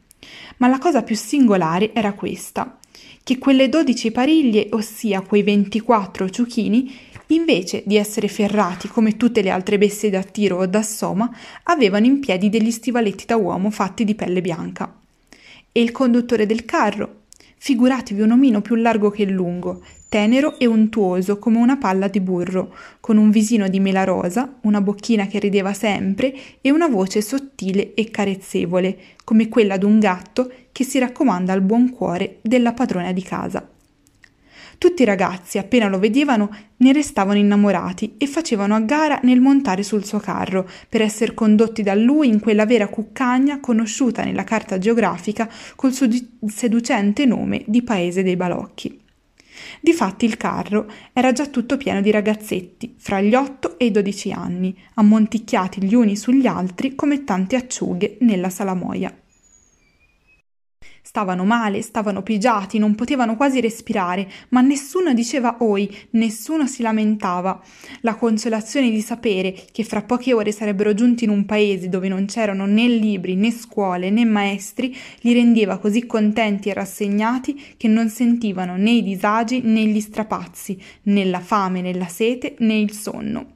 Ma 0.60 0.70
la 0.70 0.80
cosa 0.80 1.04
più 1.04 1.18
singolare 1.18 1.94
era 1.94 2.14
questa, 2.14 2.80
che 3.26 3.40
quelle 3.40 3.70
dodici 3.70 4.12
pariglie, 4.12 4.68
ossia 4.74 5.22
quei 5.22 5.42
ventiquattro 5.42 6.30
ciuchini, 6.30 6.96
invece 7.30 7.82
di 7.84 7.98
essere 7.98 8.28
ferrati 8.28 8.88
come 8.88 9.18
tutte 9.18 9.42
le 9.42 9.50
altre 9.50 9.80
bestie 9.80 10.12
da 10.12 10.22
tiro 10.22 10.58
o 10.58 10.68
da 10.68 10.84
soma, 10.84 11.36
avevano 11.64 12.06
in 12.06 12.20
piedi 12.20 12.52
degli 12.52 12.70
stivaletti 12.70 13.26
da 13.26 13.36
uomo 13.36 13.72
fatti 13.72 14.04
di 14.04 14.14
pelle 14.14 14.42
bianca. 14.42 14.96
E 15.72 15.82
il 15.82 15.92
conduttore 15.92 16.46
del 16.46 16.66
carro? 16.66 17.24
Figuratevi 17.58 18.22
un 18.22 18.30
omino 18.30 18.62
più 18.62 18.76
largo 18.76 19.10
che 19.10 19.26
lungo, 19.26 19.84
tenero 20.16 20.58
e 20.58 20.66
untuoso 20.66 21.40
come 21.40 21.58
una 21.58 21.76
palla 21.76 22.08
di 22.08 22.22
burro, 22.22 22.74
con 23.02 23.18
un 23.18 23.32
visino 23.32 23.68
di 23.68 23.82
mela 23.82 24.06
rosa, 24.06 24.60
una 24.62 24.80
bocchina 24.80 25.28
che 25.28 25.40
rideva 25.40 25.74
sempre 25.74 26.34
e 26.62 26.72
una 26.72 26.88
voce 26.88 27.22
sottile 27.22 27.94
e 27.96 28.10
carezzevole, 28.12 28.98
come 29.26 29.50
quella 29.50 29.78
d'un 29.78 30.00
gatto 30.00 30.50
che 30.72 30.86
si 30.86 31.00
raccomanda 31.00 31.52
al 31.52 31.60
buon 31.60 31.90
cuore 31.90 32.38
della 32.42 32.72
padrona 32.72 33.12
di 33.12 33.22
casa. 33.24 33.68
Tutti 34.78 35.02
i 35.02 35.06
ragazzi, 35.06 35.58
appena 35.58 35.90
lo 35.90 36.00
vedevano, 36.00 36.50
ne 36.78 36.94
restavano 36.94 37.38
innamorati 37.38 38.16
e 38.18 38.26
facevano 38.26 38.74
a 38.74 38.80
gara 38.80 39.20
nel 39.24 39.42
montare 39.42 39.84
sul 39.84 40.06
suo 40.06 40.20
carro, 40.20 40.66
per 40.88 41.02
essere 41.02 41.34
condotti 41.34 41.84
da 41.84 41.94
lui 41.94 42.30
in 42.30 42.40
quella 42.40 42.66
vera 42.66 42.88
cuccagna 42.88 43.60
conosciuta 43.60 44.24
nella 44.24 44.46
carta 44.46 44.78
geografica 44.78 45.50
col 45.76 45.92
suo 45.92 46.08
seducente 46.48 47.26
nome 47.26 47.64
di 47.68 47.84
Paese 47.84 48.24
dei 48.24 48.38
Balocchi. 48.38 49.04
Difatti 49.82 50.26
il 50.26 50.38
carro 50.38 50.90
era 51.14 51.32
già 51.32 51.48
tutto 51.48 51.78
pieno 51.78 52.02
di 52.02 52.12
ragazzetti, 52.12 52.96
fra 52.98 53.22
gli 53.22 53.36
otto 53.36 53.78
e 53.78 53.86
i 53.86 53.92
dodici 53.92 54.32
anni, 54.32 54.78
ammonticchiati 54.96 55.84
gli 55.84 55.94
uni 55.94 56.16
sugli 56.16 56.48
altri 56.48 56.96
come 56.96 57.24
tante 57.24 57.56
acciughe 57.56 58.18
nella 58.22 58.50
salamoia. 58.50 59.14
Stavano 61.16 61.46
male, 61.46 61.82
stavano 61.82 62.24
pigiati, 62.24 62.78
non 62.78 62.94
potevano 62.94 63.38
quasi 63.38 63.62
respirare, 63.62 64.30
ma 64.50 64.60
nessuno 64.60 65.14
diceva 65.14 65.56
oi, 65.62 65.90
nessuno 66.10 66.68
si 66.68 66.82
lamentava. 66.82 67.58
La 68.02 68.16
consolazione 68.16 68.90
di 68.90 69.00
sapere 69.00 69.56
che 69.72 69.86
fra 69.86 70.02
poche 70.02 70.34
ore 70.34 70.52
sarebbero 70.52 70.94
giunti 70.94 71.24
in 71.24 71.30
un 71.30 71.46
paese 71.46 71.88
dove 71.88 72.10
non 72.10 72.26
c'erano 72.26 72.66
né 72.66 72.90
libri, 72.90 73.36
né 73.36 73.52
scuole, 73.52 74.10
né 74.10 74.26
maestri, 74.26 74.94
li 75.22 75.32
rendeva 75.32 75.78
così 75.78 76.06
contenti 76.06 76.68
e 76.68 76.74
rassegnati 76.74 77.76
che 77.78 77.88
non 77.88 78.10
sentivano 78.10 78.76
né 78.76 78.92
i 78.92 79.02
disagi 79.02 79.62
né 79.62 79.86
gli 79.86 80.02
strapazzi, 80.02 80.78
né 81.04 81.24
la 81.24 81.40
fame 81.40 81.80
né 81.80 81.94
la 81.94 82.08
sete 82.08 82.56
né 82.58 82.76
il 82.78 82.92
sonno. 82.92 83.55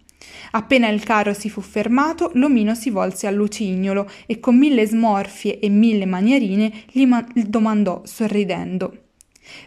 Appena 0.52 0.88
il 0.88 1.04
carro 1.04 1.34
si 1.34 1.50
fu 1.50 1.62
fermato, 1.62 2.32
l'omino 2.34 2.76
si 2.76 2.90
volse 2.90 3.28
al 3.28 3.36
lucignolo 3.36 4.10
e 4.26 4.40
con 4.40 4.58
mille 4.58 4.86
smorfie 4.86 5.60
e 5.60 5.70
mille 5.70 6.06
manierine 6.06 6.72
gli 6.92 7.06
ma- 7.06 7.26
domandò 7.34 8.02
sorridendo. 8.06 9.06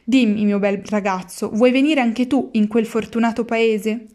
Dimmi, 0.04 0.45
mio 0.45 0.59
bel 0.59 0.83
ragazzo, 0.85 1.50
vuoi 1.50 1.71
venire 1.71 2.00
anche 2.00 2.26
tu 2.26 2.50
in 2.52 2.69
quel 2.69 2.87
fortunato 2.87 3.45
paese? 3.45 4.07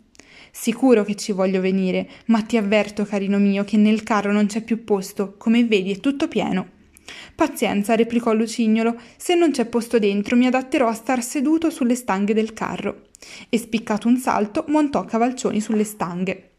Sicuro 0.52 1.04
che 1.04 1.16
ci 1.16 1.32
voglio 1.32 1.62
venire, 1.62 2.10
ma 2.28 2.42
ti 2.42 2.58
avverto, 2.58 3.06
carino 3.06 3.38
mio, 3.38 3.64
che 3.64 3.78
nel 3.78 4.04
carro 4.04 4.32
non 4.32 4.48
c'è 4.48 4.62
più 4.62 4.84
posto, 4.84 5.36
come 5.38 5.64
vedi 5.66 5.92
è 5.92 6.00
tutto 6.00 6.28
pieno. 6.28 6.76
Pazienza, 7.36 7.96
replicò 7.96 8.34
Lucignolo, 8.34 9.00
se 9.18 9.36
non 9.36 9.52
c'è 9.52 9.66
posto 9.66 10.00
dentro 10.00 10.36
mi 10.36 10.48
adatterò 10.48 10.88
a 10.88 10.94
star 10.94 11.24
seduto 11.24 11.70
sulle 11.70 11.96
stanghe 11.96 12.34
del 12.34 12.54
carro. 12.54 13.07
E 13.50 13.58
spiccato 13.58 14.08
un 14.08 14.18
salto, 14.18 14.66
montò 14.68 15.06
cavalcioni 15.06 15.60
sulle 15.60 15.84
stanghe. 15.84 16.52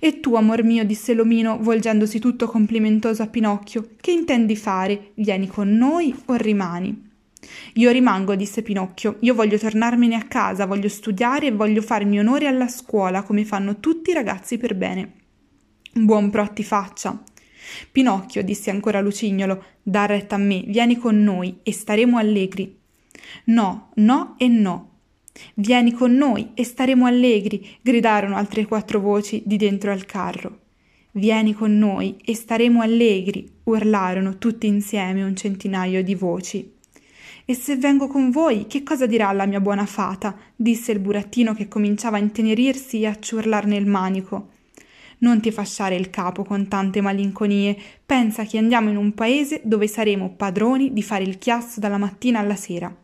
E 0.00 0.20
tu, 0.20 0.34
amor 0.34 0.62
mio, 0.62 0.84
disse 0.84 1.14
l'omino, 1.14 1.58
volgendosi 1.60 2.18
tutto 2.18 2.46
complimentoso 2.46 3.22
a 3.22 3.26
Pinocchio, 3.26 3.90
che 4.00 4.10
intendi 4.10 4.56
fare? 4.56 5.12
Vieni 5.14 5.46
con 5.46 5.76
noi 5.76 6.14
o 6.26 6.34
rimani? 6.34 7.06
Io 7.74 7.90
rimango, 7.90 8.34
disse 8.34 8.62
Pinocchio, 8.62 9.16
io 9.20 9.34
voglio 9.34 9.58
tornarmene 9.58 10.16
a 10.16 10.24
casa, 10.24 10.66
voglio 10.66 10.88
studiare 10.88 11.46
e 11.46 11.52
voglio 11.52 11.82
farmi 11.82 12.18
onore 12.18 12.46
alla 12.46 12.68
scuola, 12.68 13.22
come 13.22 13.44
fanno 13.44 13.78
tutti 13.78 14.10
i 14.10 14.14
ragazzi 14.14 14.58
per 14.58 14.74
bene. 14.74 15.12
Buon 15.92 16.30
pro 16.30 16.50
ti 16.52 16.64
faccia. 16.64 17.22
Pinocchio, 17.90 18.42
disse 18.42 18.70
ancora 18.70 19.00
Lucignolo, 19.00 19.64
da 19.82 20.06
retta 20.06 20.34
a 20.34 20.38
me, 20.38 20.64
vieni 20.66 20.96
con 20.96 21.22
noi 21.22 21.58
e 21.62 21.72
staremo 21.72 22.16
allegri. 22.16 22.76
No, 23.44 23.90
no 23.96 24.34
e 24.38 24.48
no, 24.48 24.87
Vieni 25.54 25.92
con 25.92 26.14
noi 26.14 26.50
e 26.54 26.64
staremo 26.64 27.06
allegri, 27.06 27.66
gridarono 27.80 28.36
altre 28.36 28.66
quattro 28.66 29.00
voci 29.00 29.42
di 29.44 29.56
dentro 29.56 29.92
al 29.92 30.04
carro. 30.06 30.58
Vieni 31.12 31.52
con 31.52 31.76
noi 31.76 32.16
e 32.24 32.34
staremo 32.34 32.80
allegri, 32.80 33.50
urlarono 33.64 34.38
tutti 34.38 34.66
insieme 34.66 35.22
un 35.24 35.34
centinaio 35.34 36.02
di 36.02 36.14
voci. 36.14 36.76
E 37.44 37.54
se 37.54 37.76
vengo 37.76 38.08
con 38.08 38.30
voi, 38.30 38.66
che 38.66 38.82
cosa 38.82 39.06
dirà 39.06 39.32
la 39.32 39.46
mia 39.46 39.60
buona 39.60 39.86
fata? 39.86 40.36
disse 40.54 40.92
il 40.92 40.98
burattino 40.98 41.54
che 41.54 41.66
cominciava 41.66 42.18
a 42.18 42.20
intenerirsi 42.20 43.00
e 43.00 43.06
a 43.06 43.18
ciurlar 43.18 43.66
nel 43.66 43.86
manico. 43.86 44.50
Non 45.20 45.40
ti 45.40 45.50
fasciare 45.50 45.96
il 45.96 46.10
capo 46.10 46.44
con 46.44 46.68
tante 46.68 47.00
malinconie, 47.00 47.76
pensa 48.04 48.44
che 48.44 48.58
andiamo 48.58 48.90
in 48.90 48.96
un 48.96 49.14
paese 49.14 49.62
dove 49.64 49.88
saremo 49.88 50.34
padroni 50.36 50.92
di 50.92 51.02
fare 51.02 51.24
il 51.24 51.38
chiasso 51.38 51.80
dalla 51.80 51.98
mattina 51.98 52.38
alla 52.38 52.54
sera. 52.54 52.94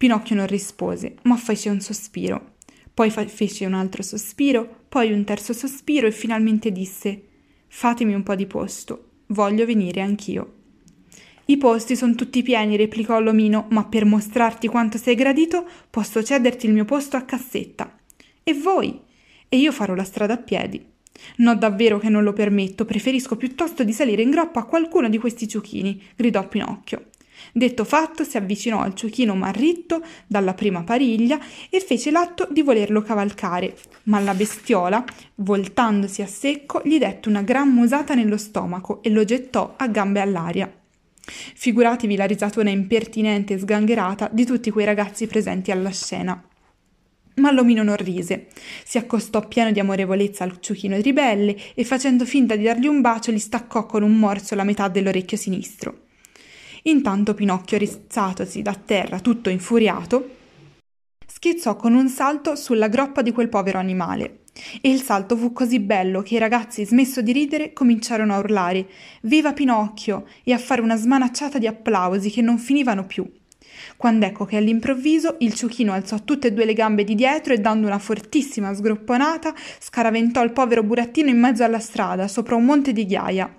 Pinocchio 0.00 0.34
non 0.34 0.46
rispose, 0.46 1.16
ma 1.24 1.36
fece 1.36 1.68
un 1.68 1.78
sospiro. 1.82 2.54
Poi 2.94 3.10
fa- 3.10 3.26
fece 3.26 3.66
un 3.66 3.74
altro 3.74 4.02
sospiro, 4.02 4.84
poi 4.88 5.12
un 5.12 5.24
terzo 5.24 5.52
sospiro 5.52 6.06
e 6.06 6.10
finalmente 6.10 6.72
disse 6.72 7.22
Fatemi 7.68 8.14
un 8.14 8.22
po' 8.22 8.34
di 8.34 8.46
posto, 8.46 9.10
voglio 9.26 9.66
venire 9.66 10.00
anch'io. 10.00 10.54
I 11.44 11.58
posti 11.58 11.96
sono 11.96 12.14
tutti 12.14 12.42
pieni, 12.42 12.78
replicò 12.78 13.20
l'omino, 13.20 13.66
ma 13.72 13.84
per 13.84 14.06
mostrarti 14.06 14.68
quanto 14.68 14.96
sei 14.96 15.14
gradito 15.14 15.68
posso 15.90 16.22
cederti 16.22 16.64
il 16.64 16.72
mio 16.72 16.86
posto 16.86 17.18
a 17.18 17.22
cassetta. 17.24 17.94
E 18.42 18.54
voi? 18.54 18.98
E 19.50 19.58
io 19.58 19.70
farò 19.70 19.94
la 19.94 20.04
strada 20.04 20.32
a 20.32 20.38
piedi. 20.38 20.82
No, 21.36 21.54
davvero 21.56 21.98
che 21.98 22.08
non 22.08 22.22
lo 22.22 22.32
permetto, 22.32 22.86
preferisco 22.86 23.36
piuttosto 23.36 23.84
di 23.84 23.92
salire 23.92 24.22
in 24.22 24.30
groppa 24.30 24.60
a 24.60 24.64
qualcuno 24.64 25.10
di 25.10 25.18
questi 25.18 25.46
ciuchini, 25.46 26.02
gridò 26.16 26.48
Pinocchio. 26.48 27.08
Detto 27.52 27.84
fatto, 27.84 28.24
si 28.24 28.36
avvicinò 28.36 28.80
al 28.80 28.94
ciuchino 28.94 29.34
marritto 29.34 30.02
dalla 30.26 30.54
prima 30.54 30.82
pariglia 30.82 31.38
e 31.68 31.80
fece 31.80 32.10
l'atto 32.10 32.46
di 32.50 32.62
volerlo 32.62 33.02
cavalcare, 33.02 33.76
ma 34.04 34.20
la 34.20 34.34
bestiola, 34.34 35.04
voltandosi 35.36 36.22
a 36.22 36.26
secco, 36.26 36.80
gli 36.84 36.98
dette 36.98 37.28
una 37.28 37.42
gran 37.42 37.70
musata 37.72 38.14
nello 38.14 38.36
stomaco 38.36 39.02
e 39.02 39.10
lo 39.10 39.24
gettò 39.24 39.74
a 39.76 39.88
gambe 39.88 40.20
all'aria. 40.20 40.72
Figuratevi 41.22 42.16
la 42.16 42.24
risatona 42.24 42.70
impertinente 42.70 43.54
e 43.54 43.58
sgangherata 43.58 44.28
di 44.32 44.44
tutti 44.44 44.70
quei 44.70 44.84
ragazzi 44.84 45.26
presenti 45.26 45.70
alla 45.70 45.90
scena. 45.90 46.42
Ma 47.36 47.52
l'omino 47.52 47.82
non 47.82 47.96
rise. 47.96 48.48
Si 48.84 48.98
accostò 48.98 49.46
pieno 49.46 49.70
di 49.70 49.80
amorevolezza 49.80 50.44
al 50.44 50.60
ciuchino 50.60 50.96
ribelle 51.00 51.56
e 51.74 51.84
facendo 51.84 52.24
finta 52.24 52.56
di 52.56 52.64
dargli 52.64 52.86
un 52.86 53.00
bacio 53.00 53.32
gli 53.32 53.38
staccò 53.38 53.86
con 53.86 54.02
un 54.02 54.16
morso 54.18 54.54
la 54.54 54.64
metà 54.64 54.88
dell'orecchio 54.88 55.36
sinistro. 55.36 56.08
Intanto 56.84 57.34
Pinocchio, 57.34 57.76
rizzatosi 57.76 58.62
da 58.62 58.74
terra 58.74 59.20
tutto 59.20 59.50
infuriato, 59.50 60.36
schizzò 61.26 61.76
con 61.76 61.94
un 61.94 62.08
salto 62.08 62.56
sulla 62.56 62.88
groppa 62.88 63.22
di 63.22 63.32
quel 63.32 63.48
povero 63.48 63.78
animale. 63.78 64.40
E 64.80 64.90
il 64.90 65.00
salto 65.02 65.36
fu 65.36 65.52
così 65.52 65.78
bello 65.78 66.22
che 66.22 66.34
i 66.34 66.38
ragazzi, 66.38 66.84
smesso 66.84 67.22
di 67.22 67.32
ridere, 67.32 67.72
cominciarono 67.72 68.34
a 68.34 68.38
urlare 68.38 68.88
Viva 69.22 69.52
Pinocchio! 69.52 70.26
e 70.42 70.52
a 70.52 70.58
fare 70.58 70.80
una 70.80 70.96
smanacciata 70.96 71.58
di 71.58 71.66
applausi 71.66 72.30
che 72.30 72.42
non 72.42 72.58
finivano 72.58 73.06
più. 73.06 73.30
Quando 73.96 74.26
ecco 74.26 74.44
che 74.44 74.56
all'improvviso 74.56 75.36
il 75.40 75.54
ciuchino 75.54 75.92
alzò 75.92 76.18
tutte 76.24 76.48
e 76.48 76.52
due 76.52 76.64
le 76.64 76.74
gambe 76.74 77.04
di 77.04 77.14
dietro 77.14 77.54
e 77.54 77.58
dando 77.58 77.86
una 77.86 77.98
fortissima 77.98 78.74
sgropponata 78.74 79.54
scaraventò 79.78 80.42
il 80.42 80.52
povero 80.52 80.82
burattino 80.82 81.28
in 81.28 81.38
mezzo 81.38 81.62
alla 81.62 81.78
strada, 81.78 82.26
sopra 82.26 82.56
un 82.56 82.64
monte 82.64 82.92
di 82.92 83.06
ghiaia. 83.06 83.54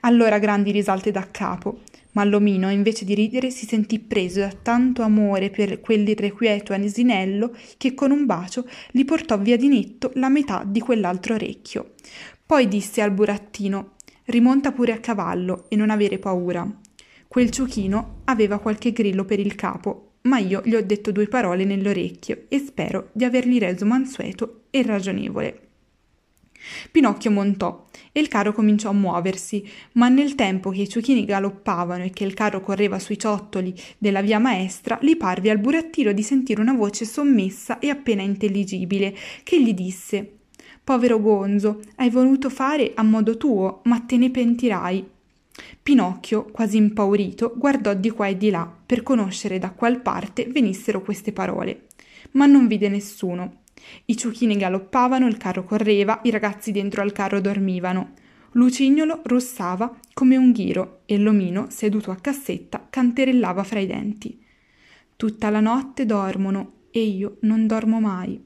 Allora 0.00 0.38
grandi 0.38 0.70
risalte 0.70 1.10
da 1.10 1.26
capo 1.30 1.80
ma 2.16 2.24
l'omino, 2.24 2.70
invece 2.70 3.04
di 3.04 3.14
ridere, 3.14 3.50
si 3.50 3.66
sentì 3.66 3.98
preso 3.98 4.40
da 4.40 4.50
tanto 4.50 5.02
amore 5.02 5.50
per 5.50 5.80
quell'irrequieto 5.80 6.72
asinello 6.72 7.54
che 7.76 7.92
con 7.92 8.10
un 8.10 8.24
bacio 8.24 8.66
gli 8.90 9.04
portò 9.04 9.38
via 9.38 9.58
di 9.58 9.68
netto 9.68 10.10
la 10.14 10.30
metà 10.30 10.64
di 10.66 10.80
quell'altro 10.80 11.34
orecchio. 11.34 11.92
Poi 12.44 12.68
disse 12.68 13.02
al 13.02 13.12
burattino 13.12 13.96
rimonta 14.24 14.72
pure 14.72 14.92
a 14.92 14.98
cavallo 14.98 15.66
e 15.68 15.76
non 15.76 15.90
avere 15.90 16.18
paura. 16.18 16.66
Quel 17.28 17.50
ciuchino 17.50 18.22
aveva 18.24 18.58
qualche 18.60 18.92
grillo 18.92 19.26
per 19.26 19.38
il 19.38 19.54
capo, 19.54 20.12
ma 20.22 20.38
io 20.38 20.62
gli 20.64 20.74
ho 20.74 20.82
detto 20.82 21.12
due 21.12 21.28
parole 21.28 21.66
nell'orecchio 21.66 22.44
e 22.48 22.58
spero 22.58 23.10
di 23.12 23.24
avergli 23.24 23.58
reso 23.58 23.84
mansueto 23.84 24.62
e 24.70 24.82
ragionevole. 24.82 25.65
Pinocchio 26.90 27.30
montò 27.30 27.86
e 28.12 28.20
il 28.20 28.28
carro 28.28 28.52
cominciò 28.52 28.90
a 28.90 28.94
muoversi, 28.94 29.68
ma 29.92 30.08
nel 30.08 30.34
tempo 30.34 30.70
che 30.70 30.82
i 30.82 30.88
ciuchini 30.88 31.24
galoppavano 31.24 32.04
e 32.04 32.10
che 32.10 32.24
il 32.24 32.34
carro 32.34 32.60
correva 32.60 32.98
sui 32.98 33.18
ciottoli 33.18 33.74
della 33.98 34.22
via 34.22 34.38
maestra, 34.38 34.98
gli 35.02 35.16
parve 35.16 35.50
al 35.50 35.58
burattino 35.58 36.12
di 36.12 36.22
sentire 36.22 36.60
una 36.60 36.74
voce 36.74 37.04
sommessa 37.04 37.78
e 37.78 37.90
appena 37.90 38.22
intelligibile, 38.22 39.14
che 39.42 39.62
gli 39.62 39.74
disse 39.74 40.32
Povero 40.82 41.20
gonzo, 41.20 41.80
hai 41.96 42.10
voluto 42.10 42.48
fare 42.48 42.92
a 42.94 43.02
modo 43.02 43.36
tuo, 43.36 43.80
ma 43.84 43.98
te 44.00 44.16
ne 44.16 44.30
pentirai. 44.30 45.04
Pinocchio, 45.82 46.44
quasi 46.44 46.76
impaurito, 46.76 47.54
guardò 47.56 47.92
di 47.92 48.10
qua 48.10 48.28
e 48.28 48.36
di 48.36 48.50
là 48.50 48.70
per 48.86 49.02
conoscere 49.02 49.58
da 49.58 49.70
qual 49.70 50.00
parte 50.00 50.46
venissero 50.46 51.02
queste 51.02 51.32
parole, 51.32 51.86
ma 52.32 52.46
non 52.46 52.68
vide 52.68 52.88
nessuno. 52.88 53.62
I 54.06 54.16
ciuchini 54.16 54.56
galoppavano, 54.56 55.26
il 55.26 55.36
carro 55.36 55.64
correva, 55.64 56.20
i 56.24 56.30
ragazzi 56.30 56.72
dentro 56.72 57.02
al 57.02 57.12
carro 57.12 57.40
dormivano. 57.40 58.12
Lucignolo 58.52 59.20
russava 59.24 59.94
come 60.12 60.36
un 60.36 60.52
ghiro 60.52 61.02
e 61.06 61.18
l'omino, 61.18 61.66
seduto 61.68 62.10
a 62.10 62.16
cassetta, 62.16 62.86
canterellava 62.88 63.62
fra 63.64 63.80
i 63.80 63.86
denti. 63.86 64.42
Tutta 65.16 65.50
la 65.50 65.60
notte 65.60 66.06
dormono 66.06 66.72
e 66.90 67.02
io 67.02 67.36
non 67.40 67.66
dormo 67.66 68.00
mai. 68.00 68.42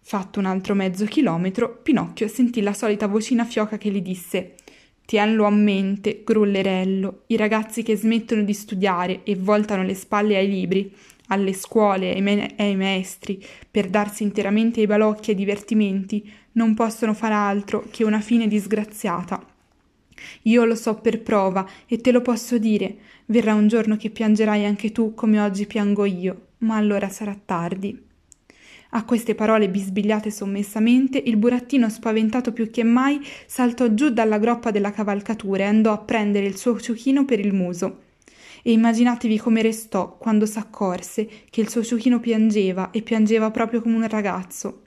Fatto 0.00 0.38
un 0.38 0.46
altro 0.46 0.74
mezzo 0.74 1.04
chilometro, 1.04 1.80
Pinocchio 1.82 2.28
sentì 2.28 2.60
la 2.60 2.72
solita 2.72 3.06
vocina 3.06 3.44
fioca 3.44 3.78
che 3.78 3.90
gli 3.90 4.00
disse 4.00 4.54
Tienlo 5.04 5.44
a 5.44 5.50
mente, 5.50 6.22
grullerello, 6.24 7.24
i 7.26 7.36
ragazzi 7.36 7.82
che 7.82 7.96
smettono 7.96 8.42
di 8.42 8.54
studiare 8.54 9.22
e 9.24 9.36
voltano 9.36 9.82
le 9.82 9.94
spalle 9.94 10.36
ai 10.36 10.48
libri 10.48 10.94
alle 11.32 11.54
scuole 11.54 12.14
e 12.14 12.54
ai 12.58 12.76
maestri 12.76 13.42
per 13.70 13.88
darsi 13.88 14.22
interamente 14.22 14.80
ai 14.80 14.86
balocchi 14.86 15.30
e 15.30 15.32
ai 15.32 15.38
divertimenti 15.38 16.30
non 16.52 16.74
possono 16.74 17.14
far 17.14 17.32
altro 17.32 17.84
che 17.90 18.04
una 18.04 18.20
fine 18.20 18.46
disgraziata. 18.46 19.44
Io 20.42 20.64
lo 20.64 20.74
so 20.74 20.94
per 20.96 21.22
prova 21.22 21.66
e 21.86 21.98
te 21.98 22.12
lo 22.12 22.20
posso 22.20 22.58
dire, 22.58 22.96
verrà 23.26 23.54
un 23.54 23.66
giorno 23.66 23.96
che 23.96 24.10
piangerai 24.10 24.64
anche 24.64 24.92
tu 24.92 25.14
come 25.14 25.40
oggi 25.40 25.66
piango 25.66 26.04
io, 26.04 26.48
ma 26.58 26.76
allora 26.76 27.08
sarà 27.08 27.36
tardi. 27.44 28.10
A 28.94 29.04
queste 29.04 29.34
parole 29.34 29.70
bisbigliate 29.70 30.30
sommessamente, 30.30 31.20
il 31.24 31.38
burattino, 31.38 31.88
spaventato 31.88 32.52
più 32.52 32.70
che 32.70 32.84
mai, 32.84 33.20
saltò 33.46 33.94
giù 33.94 34.10
dalla 34.10 34.38
groppa 34.38 34.70
della 34.70 34.90
cavalcatura 34.90 35.62
e 35.62 35.66
andò 35.66 35.92
a 35.92 35.98
prendere 35.98 36.44
il 36.44 36.58
suo 36.58 36.78
ciuchino 36.78 37.24
per 37.24 37.40
il 37.40 37.54
muso. 37.54 38.10
E 38.62 38.72
immaginatevi 38.72 39.38
come 39.38 39.60
restò 39.60 40.16
quando 40.16 40.46
s'accorse 40.46 41.28
che 41.50 41.60
il 41.60 41.68
suo 41.68 41.82
ciuchino 41.82 42.20
piangeva 42.20 42.90
e 42.90 43.02
piangeva 43.02 43.50
proprio 43.50 43.82
come 43.82 43.96
un 43.96 44.08
ragazzo. 44.08 44.82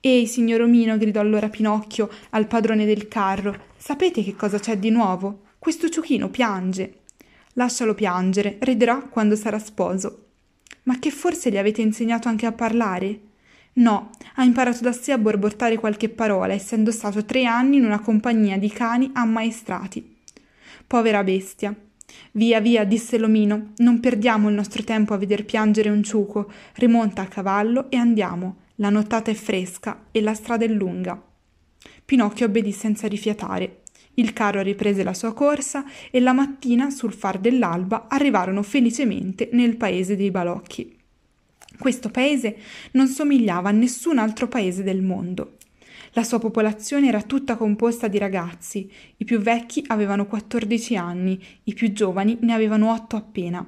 Ehi, 0.00 0.26
signor 0.26 0.62
Omino, 0.62 0.98
gridò 0.98 1.20
allora 1.20 1.48
Pinocchio 1.48 2.10
al 2.30 2.46
padrone 2.46 2.84
del 2.84 3.08
carro, 3.08 3.56
sapete 3.76 4.22
che 4.22 4.34
cosa 4.36 4.58
c'è 4.58 4.78
di 4.78 4.90
nuovo? 4.90 5.44
Questo 5.58 5.88
ciuchino 5.88 6.28
piange. 6.28 7.00
Lascialo 7.54 7.94
piangere, 7.94 8.58
riderà 8.60 8.98
quando 8.98 9.36
sarà 9.36 9.58
sposo. 9.58 10.26
Ma 10.82 10.98
che 10.98 11.10
forse 11.10 11.50
gli 11.50 11.56
avete 11.56 11.80
insegnato 11.80 12.28
anche 12.28 12.46
a 12.46 12.52
parlare? 12.52 13.20
No, 13.74 14.10
ha 14.34 14.44
imparato 14.44 14.82
da 14.82 14.92
sé 14.92 15.12
a 15.12 15.18
borbottare 15.18 15.78
qualche 15.78 16.08
parola, 16.08 16.52
essendo 16.52 16.90
stato 16.90 17.24
tre 17.24 17.44
anni 17.44 17.78
in 17.78 17.84
una 17.84 18.00
compagnia 18.00 18.58
di 18.58 18.68
cani 18.68 19.10
ammaestrati. 19.14 20.16
Povera 20.86 21.24
bestia. 21.24 21.74
Via, 22.32 22.60
via, 22.60 22.84
disse 22.84 23.18
l'omino, 23.18 23.72
non 23.76 24.00
perdiamo 24.00 24.48
il 24.48 24.54
nostro 24.54 24.82
tempo 24.82 25.14
a 25.14 25.16
veder 25.16 25.44
piangere 25.44 25.90
un 25.90 26.02
ciuco, 26.02 26.50
rimonta 26.74 27.22
a 27.22 27.28
cavallo 27.28 27.90
e 27.90 27.96
andiamo. 27.96 28.56
La 28.76 28.90
nottata 28.90 29.30
è 29.30 29.34
fresca 29.34 30.06
e 30.10 30.20
la 30.20 30.34
strada 30.34 30.64
è 30.64 30.68
lunga. 30.68 31.22
Pinocchio 32.04 32.46
obbedì 32.46 32.72
senza 32.72 33.06
rifiatare. 33.06 33.82
Il 34.14 34.32
carro 34.32 34.62
riprese 34.62 35.02
la 35.02 35.14
sua 35.14 35.32
corsa 35.32 35.84
e 36.10 36.20
la 36.20 36.32
mattina, 36.32 36.90
sul 36.90 37.12
far 37.12 37.38
dell'alba, 37.38 38.06
arrivarono 38.08 38.62
felicemente 38.62 39.48
nel 39.52 39.76
paese 39.76 40.16
dei 40.16 40.30
balocchi. 40.30 40.96
Questo 41.78 42.10
paese 42.10 42.56
non 42.92 43.08
somigliava 43.08 43.70
a 43.70 43.72
nessun 43.72 44.18
altro 44.18 44.46
paese 44.46 44.82
del 44.82 45.02
mondo. 45.02 45.56
La 46.16 46.22
sua 46.22 46.38
popolazione 46.38 47.08
era 47.08 47.22
tutta 47.22 47.56
composta 47.56 48.06
di 48.06 48.18
ragazzi, 48.18 48.88
i 49.16 49.24
più 49.24 49.40
vecchi 49.40 49.82
avevano 49.88 50.26
14 50.26 50.96
anni, 50.96 51.42
i 51.64 51.74
più 51.74 51.92
giovani 51.92 52.38
ne 52.42 52.54
avevano 52.54 52.92
8 52.92 53.16
appena. 53.16 53.66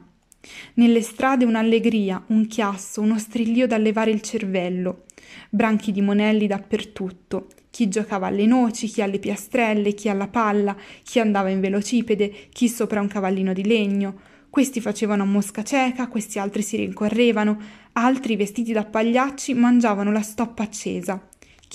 Nelle 0.75 1.03
strade 1.03 1.45
un'allegria, 1.45 2.23
un 2.29 2.47
chiasso, 2.47 3.01
uno 3.01 3.19
strillio 3.19 3.67
da 3.67 3.79
levare 3.79 4.13
il 4.13 4.21
cervello, 4.21 5.07
branchi 5.51 5.91
di 5.91 6.01
monelli 6.01 6.47
dappertutto, 6.47 7.49
chi 7.71 7.89
giocava 7.89 8.29
alle 8.29 8.47
noci, 8.47 8.87
chi 8.87 9.03
alle 9.03 9.19
piastrelle, 9.19 9.93
chi 9.95 10.09
alla 10.09 10.29
palla, 10.29 10.77
chi 11.03 11.19
andava 11.19 11.49
in 11.49 11.59
velocipede, 11.59 12.33
chi 12.53 12.69
sopra 12.69 13.01
un 13.01 13.09
cavallino 13.09 13.53
di 13.53 13.65
legno. 13.65 14.21
Questi 14.49 14.81
facevano 14.81 15.25
a 15.25 15.27
mosca 15.27 15.65
cieca, 15.65 16.07
questi 16.07 16.39
altri 16.39 16.63
si 16.63 16.77
rincorrevano, 16.77 17.61
altri 17.95 18.37
vestiti 18.37 18.73
da 18.73 18.85
pagliacci 18.85 19.53
mangiavano 19.55 20.13
la 20.13 20.23
stoppa 20.23 20.63
accesa. 20.63 21.21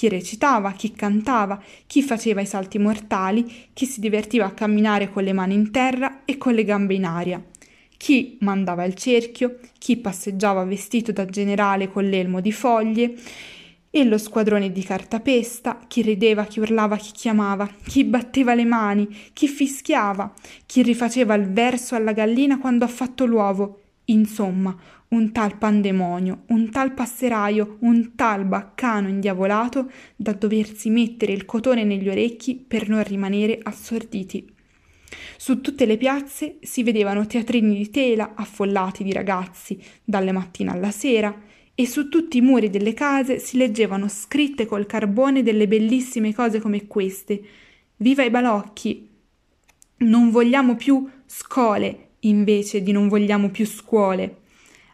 Chi 0.01 0.09
recitava, 0.09 0.71
chi 0.71 0.93
cantava, 0.93 1.61
chi 1.85 2.01
faceva 2.01 2.41
i 2.41 2.47
salti 2.47 2.79
mortali, 2.79 3.67
chi 3.71 3.85
si 3.85 3.99
divertiva 3.99 4.45
a 4.45 4.51
camminare 4.51 5.11
con 5.11 5.21
le 5.21 5.31
mani 5.31 5.53
in 5.53 5.69
terra 5.69 6.25
e 6.25 6.39
con 6.39 6.55
le 6.55 6.63
gambe 6.63 6.95
in 6.95 7.05
aria. 7.05 7.39
Chi 7.97 8.35
mandava 8.39 8.83
il 8.83 8.95
cerchio, 8.95 9.59
chi 9.77 9.97
passeggiava 9.97 10.63
vestito 10.63 11.11
da 11.11 11.25
generale 11.25 11.87
con 11.87 12.03
l'elmo 12.05 12.41
di 12.41 12.51
foglie 12.51 13.13
e 13.91 14.03
lo 14.03 14.17
squadrone 14.17 14.71
di 14.71 14.81
cartapesta, 14.81 15.81
chi 15.87 16.01
rideva, 16.01 16.45
chi 16.45 16.61
urlava, 16.61 16.97
chi 16.97 17.11
chiamava, 17.11 17.69
chi 17.85 18.03
batteva 18.03 18.55
le 18.55 18.65
mani, 18.65 19.07
chi 19.33 19.47
fischiava, 19.47 20.33
chi 20.65 20.81
rifaceva 20.81 21.35
il 21.35 21.51
verso 21.51 21.93
alla 21.93 22.13
gallina 22.13 22.57
quando 22.57 22.85
ha 22.85 22.87
fatto 22.87 23.25
l'uovo. 23.25 23.81
Insomma, 24.05 24.75
un 25.09 25.31
tal 25.31 25.57
pandemonio, 25.57 26.43
un 26.47 26.69
tal 26.69 26.93
passeraio, 26.93 27.77
un 27.81 28.15
tal 28.15 28.45
baccano 28.45 29.07
indiavolato 29.07 29.91
da 30.15 30.33
doversi 30.33 30.89
mettere 30.89 31.33
il 31.33 31.45
cotone 31.45 31.83
negli 31.83 32.09
orecchi 32.09 32.55
per 32.55 32.89
non 32.89 33.03
rimanere 33.03 33.59
assorditi. 33.61 34.53
Su 35.37 35.59
tutte 35.59 35.85
le 35.85 35.97
piazze 35.97 36.57
si 36.61 36.83
vedevano 36.83 37.25
teatrini 37.25 37.75
di 37.75 37.89
tela 37.89 38.33
affollati 38.35 39.03
di 39.03 39.11
ragazzi 39.11 39.81
dalle 40.03 40.31
mattine 40.31 40.71
alla 40.71 40.91
sera, 40.91 41.41
e 41.73 41.87
su 41.87 42.09
tutti 42.09 42.37
i 42.37 42.41
muri 42.41 42.69
delle 42.69 42.93
case 42.93 43.39
si 43.39 43.57
leggevano 43.57 44.07
scritte 44.07 44.65
col 44.65 44.85
carbone 44.85 45.41
delle 45.41 45.67
bellissime 45.67 46.33
cose 46.33 46.59
come 46.59 46.85
queste. 46.85 47.41
Viva 47.97 48.23
i 48.23 48.29
balocchi! 48.29 49.09
Non 49.97 50.31
vogliamo 50.31 50.75
più 50.75 51.09
scole 51.25 52.10
invece 52.21 52.81
di 52.81 52.91
non 52.91 53.07
vogliamo 53.07 53.49
più 53.49 53.65
scuole. 53.65 54.37